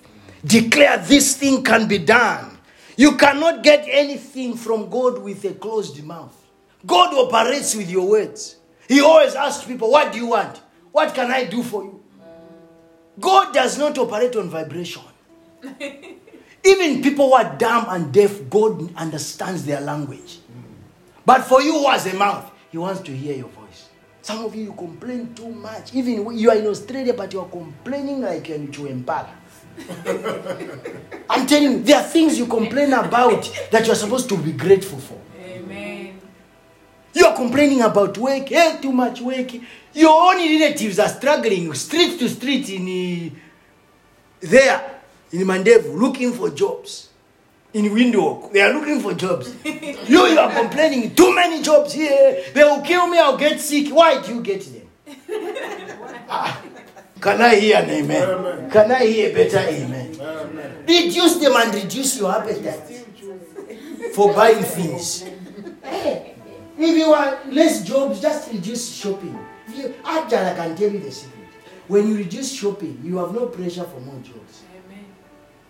Declare 0.47 0.99
this 0.99 1.35
thing 1.35 1.63
can 1.63 1.87
be 1.87 1.97
done. 1.97 2.57
You 2.95 3.15
cannot 3.17 3.63
get 3.63 3.85
anything 3.89 4.55
from 4.55 4.89
God 4.89 5.21
with 5.21 5.43
a 5.45 5.53
closed 5.53 6.03
mouth. 6.03 6.35
God 6.85 7.13
operates 7.13 7.75
with 7.75 7.89
your 7.89 8.09
words. 8.09 8.55
He 8.87 9.01
always 9.01 9.35
asks 9.35 9.65
people, 9.65 9.91
What 9.91 10.11
do 10.11 10.19
you 10.19 10.27
want? 10.27 10.61
What 10.91 11.13
can 11.13 11.31
I 11.31 11.43
do 11.45 11.61
for 11.61 11.83
you? 11.83 12.03
God 13.19 13.53
does 13.53 13.77
not 13.77 13.97
operate 13.97 14.35
on 14.35 14.49
vibration. 14.49 15.03
Even 16.63 17.01
people 17.01 17.27
who 17.27 17.33
are 17.33 17.55
dumb 17.57 17.85
and 17.89 18.11
deaf, 18.11 18.49
God 18.49 18.95
understands 18.95 19.65
their 19.65 19.81
language. 19.81 20.39
But 21.25 21.43
for 21.43 21.61
you 21.61 21.73
who 21.73 21.89
has 21.89 22.05
a 22.07 22.15
mouth, 22.15 22.51
He 22.71 22.77
wants 22.77 23.01
to 23.01 23.15
hear 23.15 23.35
your 23.35 23.49
voice. 23.49 23.89
Some 24.21 24.45
of 24.45 24.55
you, 24.55 24.65
you 24.65 24.73
complain 24.73 25.33
too 25.33 25.49
much. 25.49 25.93
Even 25.93 26.37
you 26.37 26.49
are 26.49 26.55
in 26.57 26.67
Australia, 26.67 27.13
but 27.13 27.31
you 27.33 27.39
are 27.39 27.49
complaining 27.49 28.21
like 28.21 28.49
you're 28.49 28.57
in 28.57 28.67
Chuempala. 28.69 29.29
I'm 31.29 31.45
telling 31.45 31.71
you, 31.71 31.83
there 31.83 31.97
are 31.97 32.03
things 32.03 32.37
you 32.37 32.47
complain 32.47 32.93
about 32.93 33.49
that 33.71 33.85
you're 33.85 33.95
supposed 33.95 34.29
to 34.29 34.37
be 34.37 34.53
grateful 34.53 34.99
for. 34.99 35.19
Amen. 35.39 36.19
You're 37.13 37.35
complaining 37.35 37.81
about 37.81 38.17
work, 38.17 38.47
hey, 38.49 38.77
too 38.81 38.91
much 38.91 39.21
work. 39.21 39.51
Your 39.93 40.09
own 40.33 40.37
relatives 40.37 40.99
are 40.99 41.09
struggling 41.09 41.73
street 41.73 42.19
to 42.19 42.29
street 42.29 42.69
in 42.69 43.31
uh, 43.31 43.39
there 44.41 45.01
in 45.31 45.41
Mandevu 45.41 45.99
looking 45.99 46.33
for 46.33 46.49
jobs. 46.51 47.09
In 47.73 47.85
Windhoek, 47.85 48.53
they 48.53 48.61
are 48.61 48.73
looking 48.73 49.01
for 49.01 49.13
jobs. 49.13 49.53
you, 49.65 50.25
you 50.25 50.39
are 50.39 50.51
complaining, 50.51 51.13
too 51.13 51.35
many 51.35 51.61
jobs 51.61 51.93
here. 51.93 52.43
They 52.53 52.63
will 52.63 52.81
kill 52.81 53.07
me, 53.07 53.19
I'll 53.19 53.37
get 53.37 53.59
sick. 53.59 53.89
Why 53.89 54.21
do 54.21 54.35
you 54.35 54.41
get 54.41 54.61
them? 54.61 54.89
ah. 56.29 56.63
Can 57.21 57.41
I 57.41 57.55
hear 57.55 57.77
an 57.77 57.89
amen? 57.89 58.29
amen? 58.29 58.69
Can 58.71 58.91
I 58.91 59.05
hear 59.05 59.33
better 59.33 59.57
amen? 59.59 60.17
amen? 60.19 60.85
Reduce 60.87 61.35
them 61.37 61.53
and 61.55 61.73
reduce 61.73 62.19
your 62.19 62.31
appetite 62.31 62.83
for 64.13 64.33
buying 64.33 64.63
things. 64.63 65.23
If 65.83 66.95
you 66.95 67.09
want 67.09 67.51
less 67.53 67.83
jobs, 67.83 68.21
just 68.21 68.51
reduce 68.51 68.93
shopping. 68.93 69.37
If 69.67 69.77
you, 69.77 69.89
Ajala 70.03 70.55
can 70.55 70.75
tell 70.75 70.91
you 70.91 70.99
the 70.99 71.11
secret. 71.11 71.33
When 71.87 72.07
you 72.07 72.17
reduce 72.17 72.53
shopping, 72.53 72.99
you 73.03 73.17
have 73.17 73.33
no 73.33 73.47
pressure 73.47 73.83
for 73.83 73.99
more 74.01 74.19
jobs. 74.21 74.63
Amen. 74.75 75.05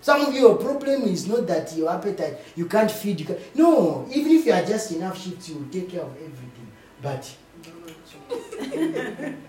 Some 0.01 0.21
of 0.25 0.33
your 0.33 0.57
problem 0.57 1.03
is 1.03 1.27
not 1.27 1.47
that 1.47 1.73
your 1.77 1.89
appetite, 1.91 2.37
you 2.55 2.65
can't 2.65 2.91
feed. 2.91 3.19
You 3.21 3.25
can, 3.25 3.37
no, 3.55 4.05
even 4.13 4.31
if 4.33 4.45
you 4.45 4.51
are 4.51 4.63
just 4.65 4.91
enough 4.91 5.21
shifts, 5.21 5.47
you 5.49 5.55
will 5.59 5.69
take 5.69 5.89
care 5.91 6.01
of 6.01 6.13
everything. 6.17 6.67
But 7.01 7.33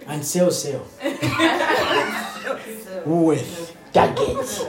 and 0.06 0.24
sell, 0.24 0.50
sell. 0.50 0.86
With 3.04 3.76
targets. 3.92 4.64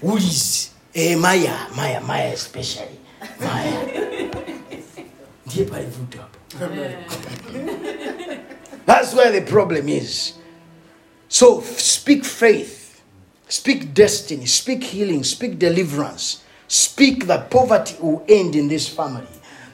Woolies. 0.00 0.74
Eh, 0.94 1.16
Myer, 1.16 1.66
Myer, 1.76 2.00
Myer 2.00 2.32
especially. 2.32 2.98
Myer. 3.40 4.30
That's 8.86 9.14
where 9.14 9.32
the 9.32 9.44
problem 9.46 9.88
is. 9.88 10.34
So 11.28 11.60
speak 11.60 12.24
faith, 12.24 13.02
speak 13.48 13.92
destiny, 13.92 14.46
speak 14.46 14.82
healing, 14.82 15.24
speak 15.24 15.58
deliverance, 15.58 16.42
speak 16.68 17.26
that 17.26 17.50
poverty 17.50 17.96
will 18.00 18.24
end 18.28 18.56
in 18.56 18.68
this 18.68 18.88
family. 18.88 19.26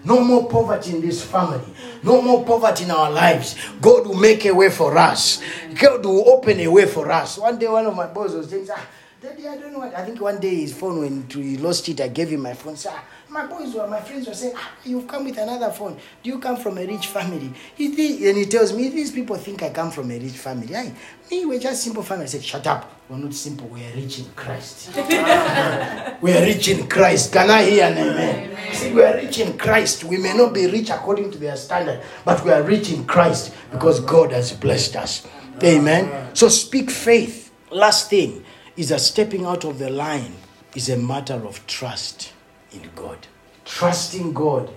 No 0.05 0.23
more 0.23 0.49
poverty 0.49 0.97
in 0.97 1.01
this 1.01 1.25
family. 1.25 1.64
No 2.03 2.21
more 2.21 2.45
poverty 2.45 2.85
in 2.85 2.90
our 2.90 3.11
lives. 3.11 3.57
God 3.81 4.07
will 4.07 4.19
make 4.19 4.45
a 4.45 4.55
way 4.55 4.71
for 4.71 4.97
us. 4.99 5.43
God 5.81 6.05
will 6.05 6.29
open 6.29 6.61
a 6.61 6.69
way 6.69 6.87
for 6.87 7.11
us. 7.11 7.38
One 7.38 7.59
day, 7.59 7.69
one 7.69 7.87
of 7.87 7.97
my 7.97 8.07
boys 8.07 8.35
was 8.35 8.51
saying, 8.51 8.69
ah, 8.71 8.87
Daddy, 9.23 9.49
I 9.49 9.57
don't 9.57 9.73
know 9.73 9.79
what. 9.79 9.95
I 9.95 10.05
think 10.05 10.21
one 10.21 10.38
day 10.38 10.57
his 10.57 10.75
phone, 10.75 11.01
when 11.01 11.27
he 11.31 11.57
lost 11.57 11.88
it, 11.88 11.99
I 12.03 12.09
gave 12.09 12.29
him 12.29 12.43
my 12.43 12.53
phone. 12.53 12.77
Sir, 12.77 12.93
my 13.31 13.47
boys 13.47 13.73
were, 13.75 13.87
my 13.87 14.01
friends 14.01 14.29
were 14.29 14.35
saying, 14.35 14.53
ah, 14.55 14.73
You've 14.85 15.07
come 15.09 15.25
with 15.25 15.38
another 15.38 15.71
phone. 15.71 15.99
Do 16.23 16.29
you 16.31 16.38
come 16.38 16.57
from 16.59 16.77
a 16.77 16.87
rich 16.87 17.07
family? 17.07 17.51
He, 17.75 17.87
and 18.29 18.37
he 18.37 18.45
tells 18.45 18.75
me, 18.75 18.90
These 18.90 19.12
people 19.12 19.37
think 19.37 19.62
I 19.62 19.71
come 19.71 19.90
from 19.90 20.11
a 20.11 20.19
rich 20.19 20.37
family. 20.37 20.77
I, 20.77 20.93
me, 21.31 21.47
we're 21.47 21.59
just 21.59 21.83
simple 21.83 22.03
family. 22.03 22.25
I 22.25 22.29
said, 22.29 22.45
Shut 22.45 22.67
up. 22.67 22.93
We're 23.09 23.19
not 23.19 23.35
simple. 23.35 23.69
We 23.69 23.85
are 23.85 23.95
rich 23.95 24.21
in 24.21 24.27
Christ. 24.35 24.97
we 24.97 26.33
are 26.33 26.40
rich 26.40 26.69
in 26.69 26.88
Christ. 26.88 27.33
Can 27.33 27.51
I 27.51 27.62
hear 27.64 27.85
an 27.85 27.99
amen? 27.99 28.51
amen. 28.51 28.75
See, 28.75 28.93
we 28.93 29.03
are 29.03 29.14
rich 29.14 29.40
in 29.40 29.59
Christ. 29.59 30.05
We 30.05 30.17
may 30.17 30.35
not 30.35 30.55
be 30.55 30.67
rich 30.67 30.90
according 30.90 31.31
to 31.33 31.38
their 31.38 31.57
standard, 31.57 32.03
but 32.25 32.43
we 32.45 32.51
are 32.51 32.62
rich 32.62 32.90
in 32.90 33.05
Christ 33.05 33.55
because 33.71 34.01
God 34.01 34.33
has 34.33 34.53
blessed 34.53 34.97
us. 34.97 35.27
Amen. 35.62 36.35
So 36.35 36.49
speak 36.49 36.90
faith 36.90 37.45
Last 37.75 38.09
thing 38.09 38.45
is 38.77 38.90
that 38.90 39.01
stepping 39.01 39.45
out 39.45 39.64
of 39.64 39.81
the 39.81 39.90
line 39.90 40.33
is 40.77 40.88
a 40.90 40.97
matter 40.97 41.35
of 41.35 41.67
trust 41.67 42.33
in 42.71 42.88
God. 42.95 43.19
Trusting 43.64 44.33
God 44.33 44.71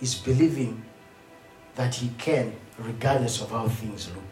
is 0.00 0.14
believing 0.14 0.80
that 1.74 1.96
He 1.96 2.12
can, 2.18 2.54
regardless 2.78 3.42
of 3.42 3.50
how 3.50 3.66
things 3.66 4.08
look. 4.14 4.25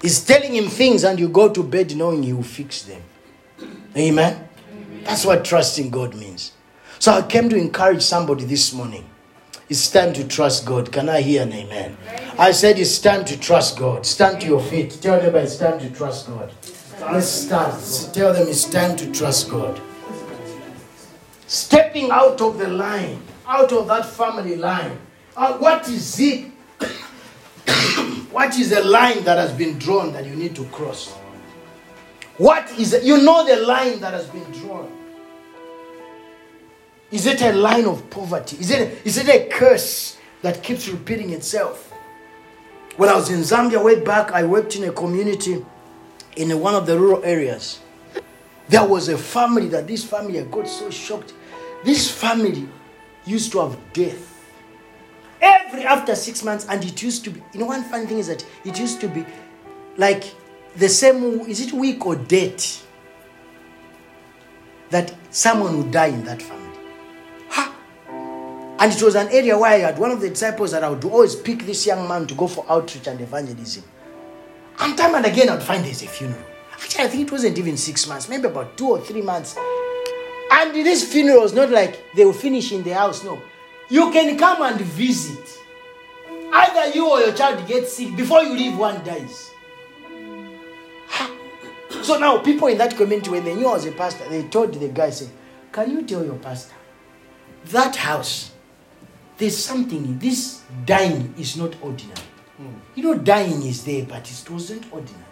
He's 0.00 0.24
telling 0.24 0.54
him 0.54 0.68
things, 0.68 1.04
and 1.04 1.18
you 1.18 1.28
go 1.28 1.48
to 1.48 1.62
bed 1.62 1.94
knowing 1.94 2.22
He 2.22 2.32
will 2.32 2.42
fix 2.42 2.82
them. 2.82 3.02
Amen? 3.96 4.48
That's 5.04 5.24
what 5.24 5.44
trusting 5.44 5.90
God 5.90 6.14
means. 6.14 6.52
So 6.98 7.12
I 7.12 7.22
came 7.22 7.48
to 7.48 7.56
encourage 7.56 8.02
somebody 8.02 8.44
this 8.44 8.72
morning. 8.72 9.08
It's 9.68 9.90
time 9.90 10.12
to 10.14 10.26
trust 10.26 10.66
God. 10.66 10.90
Can 10.90 11.08
I 11.08 11.20
hear 11.20 11.42
an 11.42 11.52
amen? 11.52 11.96
I 12.38 12.50
said 12.50 12.78
it's 12.78 12.98
time 12.98 13.24
to 13.26 13.38
trust 13.38 13.78
God. 13.78 14.04
Stand 14.04 14.40
to 14.40 14.46
your 14.46 14.60
feet. 14.60 14.98
Tell 15.00 15.20
them 15.20 15.36
it's 15.36 15.56
time 15.56 15.78
to 15.78 15.90
trust 15.90 16.26
God. 16.26 16.52
Let's 17.00 17.28
start. 17.28 17.80
Tell 18.12 18.32
them 18.34 18.48
it's 18.48 18.64
time 18.64 18.96
to 18.96 19.10
trust 19.12 19.48
God. 19.48 19.80
Stepping 21.46 22.10
out 22.10 22.40
of 22.40 22.58
the 22.58 22.68
line, 22.68 23.22
out 23.46 23.72
of 23.72 23.86
that 23.88 24.06
family 24.06 24.56
line. 24.56 24.98
Uh, 25.36 25.56
what 25.58 25.88
is 25.88 26.18
it? 26.18 26.50
What 28.40 28.56
is 28.58 28.70
the 28.70 28.82
line 28.82 29.22
that 29.24 29.36
has 29.36 29.52
been 29.52 29.78
drawn 29.78 30.14
that 30.14 30.24
you 30.24 30.34
need 30.34 30.56
to 30.56 30.64
cross? 30.68 31.10
What 32.38 32.70
is 32.78 32.94
it? 32.94 33.04
You 33.04 33.18
know 33.18 33.44
the 33.44 33.56
line 33.66 34.00
that 34.00 34.14
has 34.14 34.28
been 34.28 34.50
drawn. 34.52 34.90
Is 37.10 37.26
it 37.26 37.42
a 37.42 37.52
line 37.52 37.84
of 37.84 38.08
poverty? 38.08 38.56
Is 38.56 38.70
it, 38.70 39.04
is 39.04 39.18
it 39.18 39.28
a 39.28 39.46
curse 39.50 40.16
that 40.40 40.62
keeps 40.62 40.88
repeating 40.88 41.28
itself? 41.34 41.92
When 42.96 43.10
I 43.10 43.14
was 43.14 43.28
in 43.28 43.40
Zambia 43.40 43.84
way 43.84 44.00
back, 44.00 44.32
I 44.32 44.44
worked 44.44 44.74
in 44.74 44.84
a 44.84 44.92
community 44.92 45.62
in 46.36 46.58
one 46.58 46.74
of 46.74 46.86
the 46.86 46.98
rural 46.98 47.22
areas. 47.22 47.80
There 48.70 48.86
was 48.86 49.10
a 49.10 49.18
family 49.18 49.68
that 49.68 49.86
this 49.86 50.02
family, 50.02 50.40
I 50.40 50.44
got 50.44 50.66
so 50.66 50.88
shocked. 50.88 51.34
This 51.84 52.10
family 52.10 52.66
used 53.26 53.52
to 53.52 53.60
have 53.60 53.76
death 53.92 54.29
every 55.40 55.84
after 55.84 56.14
six 56.14 56.42
months, 56.42 56.66
and 56.68 56.84
it 56.84 57.02
used 57.02 57.24
to 57.24 57.30
be. 57.30 57.42
You 57.52 57.60
know, 57.60 57.66
one 57.66 57.82
funny 57.84 58.06
thing 58.06 58.18
is 58.18 58.28
that 58.28 58.44
it 58.64 58.78
used 58.78 59.00
to 59.00 59.08
be 59.08 59.24
like 59.96 60.24
the 60.76 60.88
same. 60.88 61.40
Is 61.42 61.60
it 61.60 61.72
week 61.72 62.04
or 62.06 62.16
date 62.16 62.82
that 64.90 65.14
someone 65.30 65.78
would 65.78 65.90
die 65.90 66.06
in 66.06 66.24
that 66.24 66.42
family? 66.42 66.78
Ha! 67.50 67.74
And 68.78 68.92
it 68.92 69.02
was 69.02 69.14
an 69.14 69.28
area 69.28 69.56
where 69.58 69.70
I 69.70 69.78
had 69.78 69.98
one 69.98 70.10
of 70.10 70.20
the 70.20 70.28
disciples 70.28 70.72
that 70.72 70.84
I 70.84 70.90
would 70.90 71.04
always 71.04 71.36
pick 71.36 71.64
this 71.64 71.86
young 71.86 72.08
man 72.08 72.26
to 72.26 72.34
go 72.34 72.46
for 72.46 72.64
outreach 72.68 73.06
and 73.06 73.20
evangelism. 73.20 73.84
And 74.80 74.96
time 74.96 75.14
and 75.14 75.26
again, 75.26 75.50
I 75.50 75.54
would 75.54 75.62
find 75.62 75.84
there's 75.84 76.02
a 76.02 76.06
funeral. 76.06 76.42
Actually, 76.72 77.04
I 77.04 77.08
think 77.08 77.28
it 77.28 77.32
wasn't 77.32 77.58
even 77.58 77.76
six 77.76 78.08
months, 78.08 78.28
maybe 78.28 78.46
about 78.46 78.78
two 78.78 78.88
or 78.88 79.00
three 79.00 79.20
months. 79.20 79.56
And 80.52 80.74
this 80.74 81.04
funeral 81.10 81.46
not 81.52 81.70
like 81.70 82.02
they 82.14 82.24
will 82.24 82.32
finish 82.32 82.72
in 82.72 82.82
the 82.82 82.94
house. 82.94 83.22
No. 83.22 83.40
You 83.90 84.10
can 84.12 84.38
come 84.38 84.62
and 84.62 84.80
visit. 84.80 85.58
Either 86.52 86.94
you 86.94 87.08
or 87.10 87.20
your 87.20 87.32
child 87.32 87.66
gets 87.68 87.92
sick 87.94 88.16
before 88.16 88.42
you 88.42 88.54
leave, 88.54 88.78
one 88.78 89.04
dies. 89.04 89.50
So 92.02 92.18
now, 92.18 92.38
people 92.38 92.68
in 92.68 92.78
that 92.78 92.96
community, 92.96 93.30
when 93.30 93.44
they 93.44 93.54
knew 93.54 93.68
I 93.68 93.74
was 93.74 93.86
a 93.86 93.92
pastor, 93.92 94.28
they 94.28 94.44
told 94.44 94.72
the 94.74 94.88
guy, 94.88 95.10
say, 95.10 95.28
Can 95.70 95.90
you 95.90 96.02
tell 96.02 96.24
your 96.24 96.36
pastor 96.36 96.74
that 97.66 97.96
house, 97.96 98.52
there's 99.38 99.56
something, 99.56 100.18
this 100.18 100.62
dying 100.84 101.34
is 101.38 101.56
not 101.56 101.74
ordinary. 101.82 102.20
Hmm. 102.56 102.74
You 102.94 103.02
know, 103.04 103.14
dying 103.14 103.62
is 103.62 103.84
there, 103.84 104.04
but 104.04 104.30
it 104.30 104.50
wasn't 104.50 104.84
ordinary. 104.92 105.24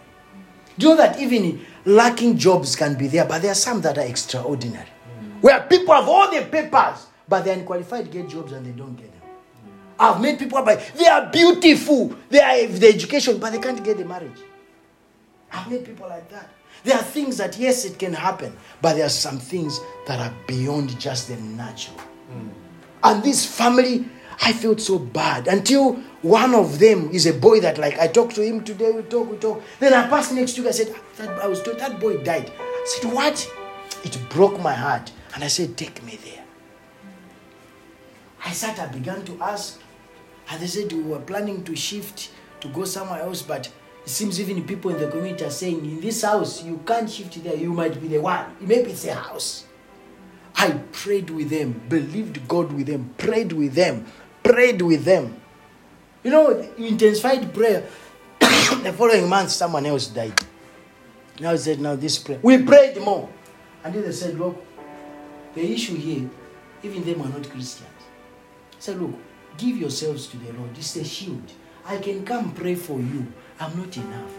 Do 0.77 0.87
you 0.89 0.95
know 0.95 1.01
that 1.01 1.19
even 1.19 1.65
lacking 1.85 2.37
jobs 2.37 2.75
can 2.75 2.95
be 2.97 3.07
there, 3.07 3.25
but 3.25 3.41
there 3.41 3.51
are 3.51 3.55
some 3.55 3.81
that 3.81 3.97
are 3.97 4.05
extraordinary? 4.05 4.87
Hmm. 4.87 5.41
Where 5.41 5.61
people 5.61 5.93
have 5.93 6.07
all 6.07 6.31
the 6.31 6.41
papers, 6.45 7.07
but 7.29 7.45
they're 7.45 7.57
unqualified 7.57 8.05
to 8.05 8.11
get 8.11 8.27
jobs 8.27 8.51
and 8.51 8.65
they 8.65 8.71
don't 8.71 8.95
get 8.95 9.11
them. 9.11 9.21
I've 9.99 10.21
met 10.21 10.39
people, 10.39 10.61
but 10.63 10.91
they 10.95 11.07
are 11.07 11.29
beautiful, 11.29 12.15
they 12.29 12.39
have 12.39 12.79
the 12.79 12.87
education, 12.87 13.37
but 13.37 13.51
they 13.51 13.59
can't 13.59 13.83
get 13.83 13.97
the 13.97 14.05
marriage. 14.05 14.39
I've 15.51 15.69
met 15.69 15.83
people 15.85 16.07
like 16.07 16.29
that. 16.29 16.49
There 16.83 16.95
are 16.95 17.03
things 17.03 17.37
that, 17.37 17.57
yes, 17.57 17.83
it 17.85 17.99
can 17.99 18.13
happen, 18.13 18.55
but 18.81 18.93
there 18.95 19.05
are 19.05 19.09
some 19.09 19.37
things 19.39 19.79
that 20.07 20.19
are 20.19 20.33
beyond 20.47 20.97
just 20.99 21.27
the 21.27 21.35
natural. 21.35 21.97
Hmm. 21.97 22.47
And 23.03 23.23
this 23.23 23.45
family, 23.45 24.05
I 24.41 24.53
felt 24.53 24.79
so 24.79 24.97
bad 24.99 25.47
until 25.47 25.95
one 26.21 26.55
of 26.55 26.79
them 26.79 27.09
is 27.11 27.25
a 27.25 27.33
boy 27.33 27.59
that, 27.61 27.77
like, 27.77 27.99
I 27.99 28.07
talked 28.07 28.35
to 28.35 28.41
him 28.41 28.63
today, 28.63 28.91
we 28.91 29.01
talk, 29.03 29.29
we 29.29 29.37
talk. 29.37 29.61
Then 29.79 29.93
I 29.93 30.07
passed 30.07 30.33
next 30.33 30.57
week, 30.57 30.67
I 30.67 30.71
said, 30.71 30.95
that, 31.17 31.29
I 31.39 31.47
was 31.47 31.61
told 31.61 31.79
that 31.79 31.99
boy 31.99 32.23
died. 32.23 32.51
I 32.57 32.85
said, 32.85 33.11
What? 33.13 33.51
It 34.05 34.17
broke 34.29 34.59
my 34.61 34.73
heart. 34.73 35.11
And 35.35 35.43
I 35.43 35.47
said, 35.47 35.75
Take 35.75 36.01
me 36.03 36.17
there. 36.23 36.38
I 38.43 38.51
sat, 38.51 38.79
I 38.79 38.87
began 38.87 39.23
to 39.25 39.41
ask, 39.41 39.79
and 40.49 40.61
they 40.61 40.67
said 40.67 40.91
we 40.91 41.03
were 41.03 41.19
planning 41.19 41.63
to 41.65 41.75
shift 41.75 42.31
to 42.61 42.67
go 42.69 42.85
somewhere 42.85 43.21
else, 43.21 43.41
but 43.41 43.67
it 44.03 44.09
seems 44.09 44.39
even 44.39 44.63
people 44.65 44.91
in 44.91 44.99
the 44.99 45.07
community 45.07 45.45
are 45.45 45.51
saying, 45.51 45.85
In 45.85 46.01
this 46.01 46.23
house, 46.23 46.63
you 46.63 46.79
can't 46.85 47.09
shift 47.09 47.43
there, 47.43 47.55
you 47.55 47.73
might 47.73 47.99
be 48.01 48.07
the 48.07 48.19
one. 48.19 48.45
Maybe 48.59 48.91
it's 48.91 49.05
a 49.05 49.13
house. 49.13 49.65
I 50.55 50.71
prayed 50.91 51.29
with 51.29 51.49
them, 51.49 51.81
believed 51.87 52.47
God 52.47 52.71
with 52.73 52.87
them, 52.87 53.13
prayed 53.17 53.51
with 53.53 53.73
them, 53.73 54.05
prayed 54.43 54.81
with 54.81 55.05
them. 55.05 55.39
You 56.23 56.31
know, 56.31 56.67
intensified 56.77 57.53
prayer. 57.53 57.87
the 58.39 58.93
following 58.97 59.29
month, 59.29 59.51
someone 59.51 59.85
else 59.85 60.07
died. 60.07 60.33
Now 61.39 61.51
he 61.51 61.57
said, 61.57 61.79
Now 61.79 61.95
this 61.95 62.17
prayer. 62.17 62.39
We 62.41 62.63
prayed 62.63 62.97
more. 63.01 63.29
And 63.83 63.93
then 63.93 64.03
they 64.03 64.11
said, 64.11 64.37
Look, 64.37 64.61
the 65.55 65.71
issue 65.71 65.95
here, 65.95 66.29
even 66.83 67.03
them 67.03 67.21
are 67.21 67.29
not 67.29 67.49
Christians. 67.49 67.98
Said, 68.79 68.99
Look, 68.99 69.13
give 69.57 69.77
yourselves 69.77 70.27
to 70.27 70.37
the 70.37 70.51
Lord. 70.53 70.71
It's 70.77 70.95
a 70.95 71.03
shield. 71.03 71.51
I 71.85 71.97
can 71.97 72.25
come 72.25 72.51
pray 72.53 72.75
for 72.75 72.99
you. 72.99 73.27
I'm 73.59 73.77
not 73.77 73.95
enough. 73.97 74.31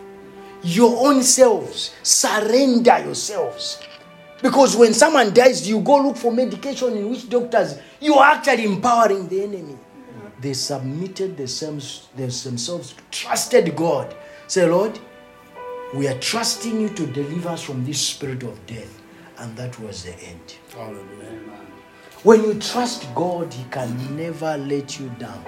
Your 0.62 1.09
own 1.09 1.22
selves, 1.22 1.94
surrender 2.03 2.98
yourselves. 2.98 3.81
Because 4.42 4.76
when 4.76 4.94
someone 4.94 5.33
dies, 5.35 5.68
you 5.68 5.81
go 5.81 5.96
look 5.98 6.16
for 6.16 6.33
medication 6.33 6.96
in 6.96 7.11
which 7.11 7.29
doctors, 7.29 7.79
you 8.00 8.14
are 8.14 8.33
actually 8.33 8.64
empowering 8.64 9.29
the 9.29 9.42
enemy. 9.42 9.76
They 10.40 10.55
submitted 10.55 11.37
themselves, 11.37 12.94
trusted 13.11 13.76
God. 13.76 14.14
Say, 14.46 14.66
Lord, 14.66 14.98
we 15.94 16.09
are 16.09 16.18
trusting 16.18 16.81
you 16.81 16.88
to 16.88 17.07
deliver 17.07 17.50
us 17.50 17.62
from 17.62 17.85
this 17.85 18.00
spirit 18.00 18.42
of 18.42 18.64
death. 18.66 19.00
And 19.38 19.55
that 19.57 19.79
was 19.81 20.05
the 20.05 20.14
end. 20.22 20.57
Hallelujah. 20.72 21.29
When 22.22 22.44
you 22.44 22.54
trust 22.61 23.06
God, 23.14 23.52
He 23.52 23.64
can 23.70 24.16
never 24.16 24.59
let 24.59 25.00
you 25.00 25.09
down. 25.18 25.42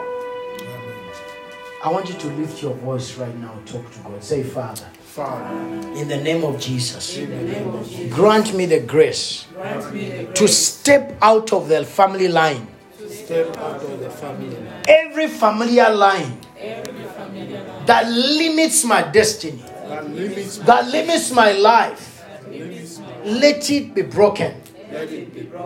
I 1.84 1.90
want 1.90 2.08
you 2.08 2.14
to 2.14 2.26
lift 2.28 2.62
your 2.62 2.74
voice 2.74 3.18
right 3.18 3.36
now. 3.38 3.52
Talk 3.66 3.90
to 3.92 3.98
God. 4.00 4.22
Say, 4.24 4.42
Father, 4.42 4.86
Father, 5.02 5.54
in 5.98 6.08
the 6.08 6.16
name 6.16 6.44
of 6.44 6.58
Jesus, 6.58 7.18
name 7.18 7.68
of 7.74 7.86
Jesus, 7.86 8.14
grant 8.14 8.54
me 8.54 8.64
the 8.64 8.80
grace 8.80 9.46
grant 9.52 9.92
me 9.92 10.08
the 10.08 10.32
to 10.32 10.48
step 10.48 11.18
out 11.20 11.52
of 11.52 11.68
the 11.68 11.84
family 11.84 12.28
line, 12.28 12.66
step 13.06 13.54
out 13.58 13.82
of 13.82 14.00
the 14.00 14.08
family 14.08 14.48
line. 14.56 14.82
every 14.88 15.28
familiar 15.28 15.90
line 15.90 16.38
every 16.58 17.04
familiar 17.04 17.62
line 17.62 17.84
that 17.84 18.08
limits 18.10 18.84
my 18.84 19.02
destiny, 19.02 19.62
That 19.88 20.08
limits 20.08 20.58
me. 20.58 20.64
that 20.64 20.88
limits 20.90 21.30
my 21.32 21.52
life. 21.52 22.24
Limits 22.48 22.98
me. 22.98 23.04
Let 23.24 23.26
it 23.26 23.40
Let 23.40 23.70
it 23.70 23.94
be 23.94 24.02
broken. 24.02 24.61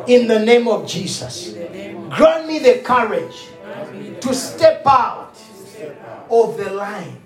In 0.07 0.27
the 0.29 0.39
name 0.39 0.69
of 0.69 0.87
Jesus. 0.87 1.55
Grant 2.11 2.47
me 2.47 2.59
the 2.59 2.81
courage 2.85 3.49
to 4.21 4.35
step 4.35 4.87
out 4.87 5.35
of 6.31 6.57
the 6.57 6.71
line. 6.71 7.21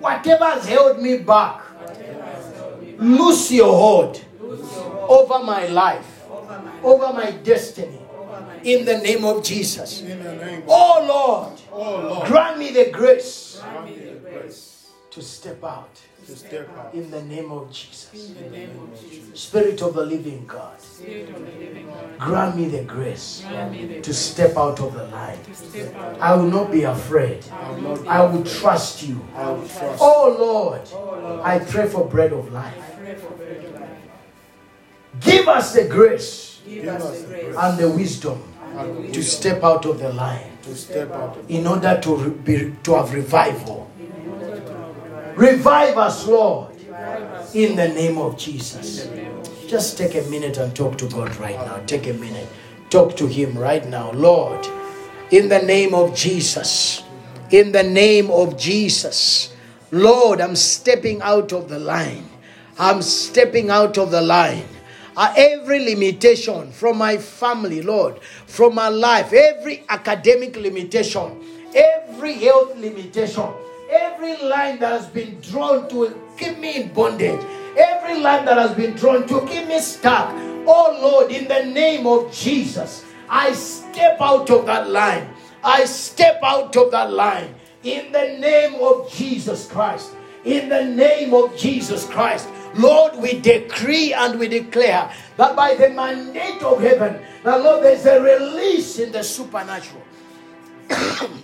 Whatever 0.00 0.44
has 0.44 0.66
held 0.66 1.00
me 1.00 1.18
back, 1.18 1.62
loose 2.98 3.52
your 3.52 3.72
hold 3.72 4.24
over 5.08 5.44
my 5.44 5.66
life, 5.66 6.24
over 6.82 7.12
my 7.12 7.30
destiny, 7.30 8.00
in 8.64 8.84
the 8.84 8.98
name 8.98 9.24
of 9.24 9.44
Jesus. 9.44 10.02
In 10.02 10.22
the 10.22 10.34
name 10.34 10.62
of 10.62 10.68
Oh 10.68 11.58
Oh 11.72 12.00
Lord, 12.00 12.28
grant 12.28 12.58
me 12.58 12.70
the 12.70 12.90
grace 12.90 13.60
to 15.12 15.20
step 15.20 15.62
out 15.62 16.00
to 16.26 16.36
step 16.36 16.68
out. 16.78 16.94
in 16.94 17.10
the 17.10 17.22
name 17.22 17.52
of 17.52 17.70
Jesus. 17.70 18.30
in 18.30 18.44
the 18.44 18.56
name 18.56 18.70
of 18.80 19.10
Jesus. 19.10 19.38
Spirit 19.38 19.82
of 19.82 19.92
the 19.94 20.06
living 20.06 20.46
God, 20.46 20.80
Spirit 20.80 21.28
of 21.28 21.40
the 21.44 21.52
living 21.52 21.86
God, 21.86 22.18
grant 22.18 22.56
me 22.56 22.66
the 22.66 22.82
grace 22.84 23.44
me 23.70 23.86
the 23.86 24.00
to 24.00 24.14
step 24.14 24.56
out 24.56 24.80
of 24.80 24.94
the 24.94 25.04
line. 25.08 25.38
out. 25.98 26.20
I 26.20 26.34
will 26.34 26.50
not 26.50 26.70
be 26.72 26.84
afraid. 26.84 27.44
I 27.52 27.70
will 27.72 27.80
not 27.82 28.02
be 28.02 28.08
I 28.08 28.24
will 28.24 28.44
trust 28.44 29.02
you. 29.02 29.20
I 29.34 29.50
will 29.50 29.68
trust. 29.68 29.98
Oh, 30.00 30.34
oh 30.38 30.88
Lord, 30.88 31.42
I 31.44 31.58
pray 31.58 31.88
for 31.88 32.08
bread 32.08 32.32
of 32.32 32.50
life. 32.50 32.96
bread 32.96 33.18
of 33.18 33.74
life. 33.74 33.90
Give 35.20 35.46
us 35.46 35.74
the 35.74 35.88
grace 35.88 36.62
Give 36.64 36.88
us 36.88 37.20
the 37.20 37.26
grace 37.26 37.56
and 37.58 37.78
the 37.78 37.90
wisdom 37.90 38.42
and 38.76 39.12
to 39.12 39.22
step 39.22 39.62
out 39.62 39.84
of 39.84 39.98
the 39.98 40.10
line 40.10 40.52
to 40.62 40.76
step 40.76 41.10
out 41.10 41.36
in 41.48 41.66
order 41.66 41.98
to, 42.00 42.16
re- 42.16 42.30
be, 42.30 42.74
to 42.82 42.94
have 42.94 43.12
revival. 43.12 43.90
Revive 45.36 45.98
us, 45.98 46.26
Lord. 46.26 46.74
In 47.54 47.76
the 47.76 47.88
name 47.88 48.18
of 48.18 48.36
Jesus. 48.38 49.08
Just 49.66 49.96
take 49.96 50.14
a 50.14 50.22
minute 50.28 50.58
and 50.58 50.74
talk 50.76 50.98
to 50.98 51.08
God 51.08 51.34
right 51.36 51.56
now. 51.56 51.78
Take 51.86 52.06
a 52.06 52.12
minute. 52.12 52.48
Talk 52.90 53.16
to 53.16 53.26
Him 53.26 53.56
right 53.56 53.86
now. 53.88 54.12
Lord, 54.12 54.66
in 55.30 55.48
the 55.48 55.60
name 55.60 55.94
of 55.94 56.14
Jesus. 56.14 57.02
In 57.50 57.72
the 57.72 57.82
name 57.82 58.30
of 58.30 58.58
Jesus. 58.58 59.54
Lord, 59.90 60.40
I'm 60.40 60.56
stepping 60.56 61.20
out 61.22 61.52
of 61.52 61.68
the 61.68 61.78
line. 61.78 62.28
I'm 62.78 63.02
stepping 63.02 63.70
out 63.70 63.98
of 63.98 64.10
the 64.10 64.20
line. 64.20 64.64
Uh, 65.16 65.32
every 65.36 65.80
limitation 65.80 66.72
from 66.72 66.96
my 66.96 67.18
family, 67.18 67.82
Lord, 67.82 68.22
from 68.46 68.74
my 68.74 68.88
life, 68.88 69.32
every 69.32 69.84
academic 69.88 70.56
limitation, 70.56 71.44
every 71.74 72.34
health 72.34 72.76
limitation, 72.76 73.50
every 73.92 74.36
line 74.38 74.78
that 74.80 74.92
has 74.92 75.06
been 75.06 75.38
drawn 75.40 75.88
to 75.90 76.18
keep 76.36 76.58
me 76.58 76.82
in 76.82 76.92
bondage, 76.92 77.40
every 77.76 78.18
line 78.18 78.44
that 78.46 78.56
has 78.56 78.74
been 78.74 78.94
drawn 78.94 79.26
to 79.28 79.40
keep 79.46 79.68
me 79.68 79.78
stuck. 79.80 80.30
Oh 80.66 80.98
Lord, 81.00 81.30
in 81.30 81.46
the 81.48 81.64
name 81.66 82.06
of 82.06 82.32
Jesus, 82.32 83.04
I 83.28 83.52
step 83.52 84.20
out 84.20 84.50
of 84.50 84.66
that 84.66 84.88
line. 84.88 85.28
I 85.62 85.84
step 85.84 86.40
out 86.42 86.76
of 86.76 86.90
that 86.90 87.12
line 87.12 87.54
in 87.82 88.12
the 88.12 88.38
name 88.38 88.74
of 88.80 89.12
Jesus 89.12 89.70
Christ. 89.70 90.14
In 90.44 90.68
the 90.68 90.84
name 90.84 91.34
of 91.34 91.56
Jesus 91.56 92.06
Christ. 92.06 92.48
Lord, 92.74 93.16
we 93.16 93.38
decree 93.38 94.12
and 94.12 94.38
we 94.40 94.48
declare 94.48 95.12
that 95.36 95.54
by 95.54 95.74
the 95.74 95.90
mandate 95.90 96.62
of 96.62 96.80
heaven, 96.80 97.22
that 97.44 97.62
Lord, 97.62 97.84
there's 97.84 98.06
a 98.06 98.20
release 98.20 98.98
in 98.98 99.12
the 99.12 99.22
supernatural. 99.22 100.02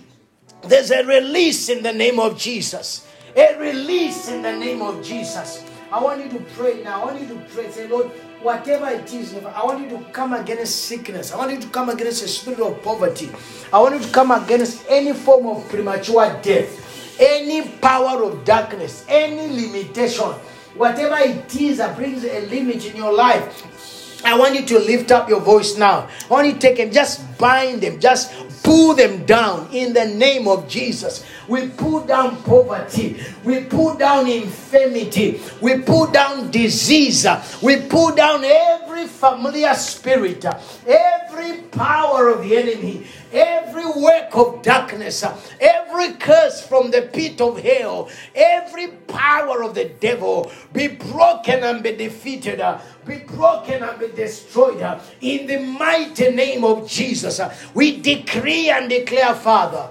there's 0.62 0.90
a 0.90 1.04
release 1.04 1.68
in 1.68 1.82
the 1.82 1.92
name 1.92 2.18
of 2.18 2.38
Jesus. 2.38 3.06
A 3.36 3.56
release 3.58 4.28
in 4.28 4.42
the 4.42 4.56
name 4.56 4.82
of 4.82 5.04
Jesus. 5.04 5.64
I 5.90 6.02
want 6.02 6.24
you 6.24 6.38
to 6.38 6.44
pray 6.54 6.82
now. 6.82 7.02
I 7.02 7.04
want 7.06 7.20
you 7.20 7.28
to 7.28 7.40
pray. 7.50 7.70
Say, 7.70 7.88
Lord, 7.88 8.08
whatever 8.42 8.88
it 8.88 9.12
is, 9.14 9.34
I 9.34 9.64
want 9.64 9.80
you 9.80 9.96
to 9.96 10.04
come 10.10 10.34
against 10.34 10.84
sickness. 10.86 11.32
I 11.32 11.36
want 11.36 11.52
you 11.52 11.60
to 11.60 11.68
come 11.68 11.88
against 11.88 12.22
the 12.22 12.28
spirit 12.28 12.60
of 12.60 12.82
poverty. 12.82 13.30
I 13.72 13.78
want 13.78 13.94
you 13.94 14.06
to 14.06 14.12
come 14.12 14.30
against 14.30 14.84
any 14.88 15.12
form 15.12 15.46
of 15.46 15.68
premature 15.68 16.38
death, 16.42 17.16
any 17.20 17.68
power 17.68 18.22
of 18.24 18.44
darkness, 18.44 19.04
any 19.08 19.48
limitation, 19.48 20.32
whatever 20.74 21.16
it 21.18 21.54
is 21.56 21.78
that 21.78 21.96
brings 21.96 22.24
a 22.24 22.46
limit 22.46 22.84
in 22.84 22.96
your 22.96 23.12
life. 23.12 24.22
I 24.24 24.36
want 24.36 24.56
you 24.56 24.66
to 24.66 24.78
lift 24.80 25.10
up 25.10 25.28
your 25.28 25.40
voice 25.40 25.76
now. 25.78 26.08
I 26.28 26.28
want 26.28 26.46
you 26.48 26.52
to 26.54 26.58
take 26.58 26.76
them, 26.76 26.90
just 26.90 27.20
bind 27.38 27.80
them, 27.80 28.00
just 28.00 28.32
pull 28.62 28.94
them 28.94 29.24
down 29.24 29.68
in 29.72 29.92
the 29.92 30.06
name 30.06 30.46
of 30.48 30.68
Jesus. 30.68 31.24
We 31.48 31.68
pull 31.68 32.04
down 32.04 32.42
poverty. 32.42 33.20
We 33.44 33.64
pull 33.64 33.94
down 33.96 34.28
infirmity. 34.28 35.40
We 35.62 35.78
pull 35.78 36.08
down 36.08 36.50
disease. 36.50 37.26
We 37.62 37.80
pull 37.82 38.14
down 38.14 38.44
every 38.44 39.06
familiar 39.06 39.74
spirit, 39.74 40.44
every 40.86 41.62
power 41.70 42.28
of 42.28 42.42
the 42.42 42.56
enemy, 42.56 43.06
every 43.32 43.86
work 43.86 44.34
of 44.34 44.62
darkness, 44.62 45.24
every 45.60 46.12
curse 46.14 46.64
from 46.66 46.90
the 46.90 47.02
pit 47.02 47.40
of 47.40 47.60
hell, 47.60 48.08
every 48.34 48.88
power 48.88 49.62
of 49.62 49.74
the 49.74 49.86
devil 49.86 50.52
be 50.72 50.88
broken 50.88 51.64
and 51.64 51.82
be 51.82 51.96
defeated, 51.96 52.60
be 53.08 53.18
broken 53.18 53.82
and 53.82 53.98
be 53.98 54.08
destroyed. 54.08 54.80
Uh, 54.82 55.00
in 55.20 55.46
the 55.46 55.58
mighty 55.58 56.30
name 56.30 56.64
of 56.64 56.88
Jesus, 56.88 57.40
uh, 57.40 57.54
we 57.74 58.00
decree 58.00 58.70
and 58.70 58.88
declare, 58.88 59.34
Father, 59.34 59.90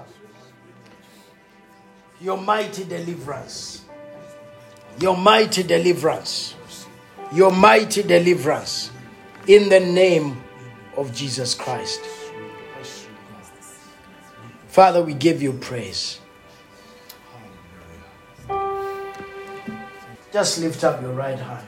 your 2.20 2.38
mighty 2.38 2.84
deliverance, 2.84 3.84
your 5.00 5.16
mighty 5.16 5.62
deliverance, 5.62 6.54
your 7.32 7.50
mighty 7.50 8.02
deliverance 8.02 8.90
in 9.46 9.68
the 9.68 9.80
name 9.80 10.40
of 10.96 11.12
Jesus 11.14 11.54
Christ. 11.54 12.00
Father, 14.68 15.02
we 15.02 15.12
give 15.12 15.42
you 15.42 15.52
praise. 15.52 16.20
Just 20.32 20.60
lift 20.60 20.84
up 20.84 21.00
your 21.02 21.12
right 21.12 21.38
hand 21.38 21.66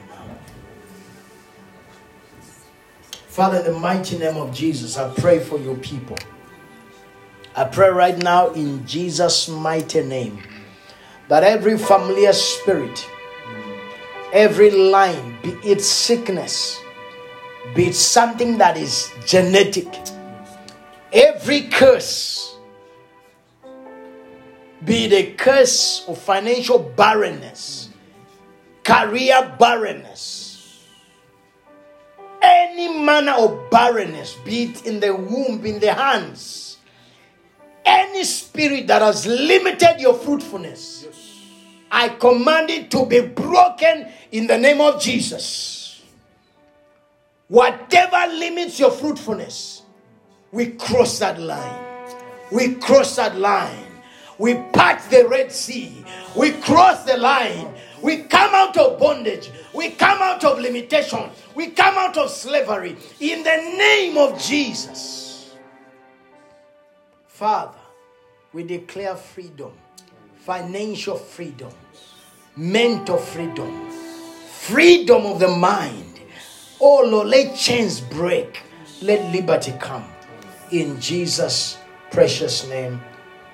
Father, 3.31 3.59
in 3.59 3.63
the 3.63 3.79
mighty 3.79 4.17
name 4.17 4.35
of 4.35 4.53
Jesus, 4.53 4.97
I 4.97 5.09
pray 5.13 5.39
for 5.39 5.57
your 5.57 5.77
people. 5.77 6.17
I 7.55 7.63
pray 7.63 7.87
right 7.87 8.17
now 8.17 8.49
in 8.49 8.85
Jesus' 8.85 9.47
mighty 9.47 10.03
name 10.03 10.43
that 11.29 11.41
every 11.41 11.77
familiar 11.77 12.33
spirit, 12.33 13.09
every 14.33 14.69
line, 14.69 15.37
be 15.41 15.51
it 15.63 15.79
sickness, 15.79 16.77
be 17.73 17.85
it 17.85 17.95
something 17.95 18.57
that 18.57 18.75
is 18.75 19.09
genetic, 19.25 19.87
every 21.13 21.69
curse, 21.69 22.57
be 24.83 25.05
it 25.05 25.13
a 25.13 25.33
curse 25.35 26.03
of 26.09 26.17
financial 26.17 26.79
barrenness, 26.79 27.91
career 28.83 29.55
barrenness, 29.57 30.40
any 32.51 32.99
manner 32.99 33.33
of 33.33 33.69
barrenness, 33.69 34.35
be 34.45 34.63
it 34.63 34.85
in 34.85 34.99
the 34.99 35.15
womb, 35.15 35.65
in 35.65 35.79
the 35.79 35.93
hands, 35.93 36.77
any 37.85 38.23
spirit 38.23 38.87
that 38.87 39.01
has 39.01 39.25
limited 39.25 39.99
your 39.99 40.13
fruitfulness, 40.13 41.07
I 41.91 42.09
command 42.09 42.69
it 42.69 42.91
to 42.91 43.05
be 43.05 43.21
broken 43.21 44.07
in 44.31 44.47
the 44.47 44.57
name 44.57 44.81
of 44.81 45.01
Jesus. 45.01 46.01
Whatever 47.47 48.33
limits 48.33 48.79
your 48.79 48.91
fruitfulness, 48.91 49.81
we 50.51 50.67
cross 50.67 51.19
that 51.19 51.39
line. 51.39 51.85
We 52.51 52.75
cross 52.75 53.15
that 53.17 53.37
line. 53.37 53.85
We 54.37 54.55
part 54.73 55.01
the 55.09 55.27
Red 55.27 55.51
Sea. 55.51 56.03
We 56.35 56.51
cross 56.51 57.03
the 57.03 57.17
line. 57.17 57.73
We 58.01 58.23
come 58.23 58.53
out 58.55 58.77
of 58.77 58.99
bondage. 58.99 59.51
We 59.73 59.91
come 59.91 60.21
out 60.21 60.43
of 60.43 60.59
limitation. 60.59 61.29
We 61.55 61.67
come 61.67 61.95
out 61.97 62.17
of 62.17 62.29
slavery 62.29 62.97
in 63.19 63.43
the 63.43 63.55
name 63.77 64.17
of 64.17 64.39
Jesus. 64.41 65.53
Father, 67.27 67.77
we 68.53 68.63
declare 68.63 69.15
freedom, 69.15 69.71
financial 70.35 71.17
freedom, 71.17 71.71
mental 72.55 73.17
freedom, 73.17 73.89
freedom 74.49 75.25
of 75.25 75.39
the 75.39 75.47
mind. 75.47 76.19
Oh 76.79 77.03
Lord, 77.05 77.27
let 77.27 77.55
chains 77.55 78.01
break, 78.01 78.61
let 79.01 79.31
liberty 79.33 79.73
come. 79.79 80.05
In 80.71 80.99
Jesus' 80.99 81.77
precious 82.11 82.67
name, 82.67 83.01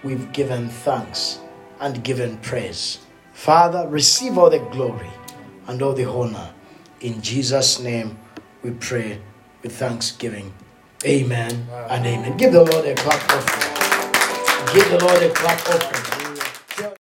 we've 0.03 0.31
given 0.33 0.69
thanks 0.69 1.39
and 1.79 2.03
given 2.03 2.37
praise. 2.37 2.99
Father, 3.37 3.87
receive 3.87 4.35
all 4.35 4.49
the 4.49 4.57
glory 4.57 5.11
and 5.67 5.79
all 5.83 5.93
the 5.93 6.09
honor. 6.09 6.53
In 7.01 7.21
Jesus' 7.21 7.79
name, 7.79 8.17
we 8.63 8.71
pray 8.71 9.21
with 9.61 9.77
thanksgiving. 9.77 10.51
Amen 11.05 11.67
and 11.87 12.05
amen. 12.05 12.35
Give 12.37 12.51
the 12.51 12.63
Lord 12.63 12.85
a 12.85 12.95
clap 12.95 13.21
offering. 13.31 14.73
Give 14.73 14.89
the 14.89 15.05
Lord 15.05 15.21
a 15.21 15.29
clap 15.29 15.59
offering. 15.69 16.16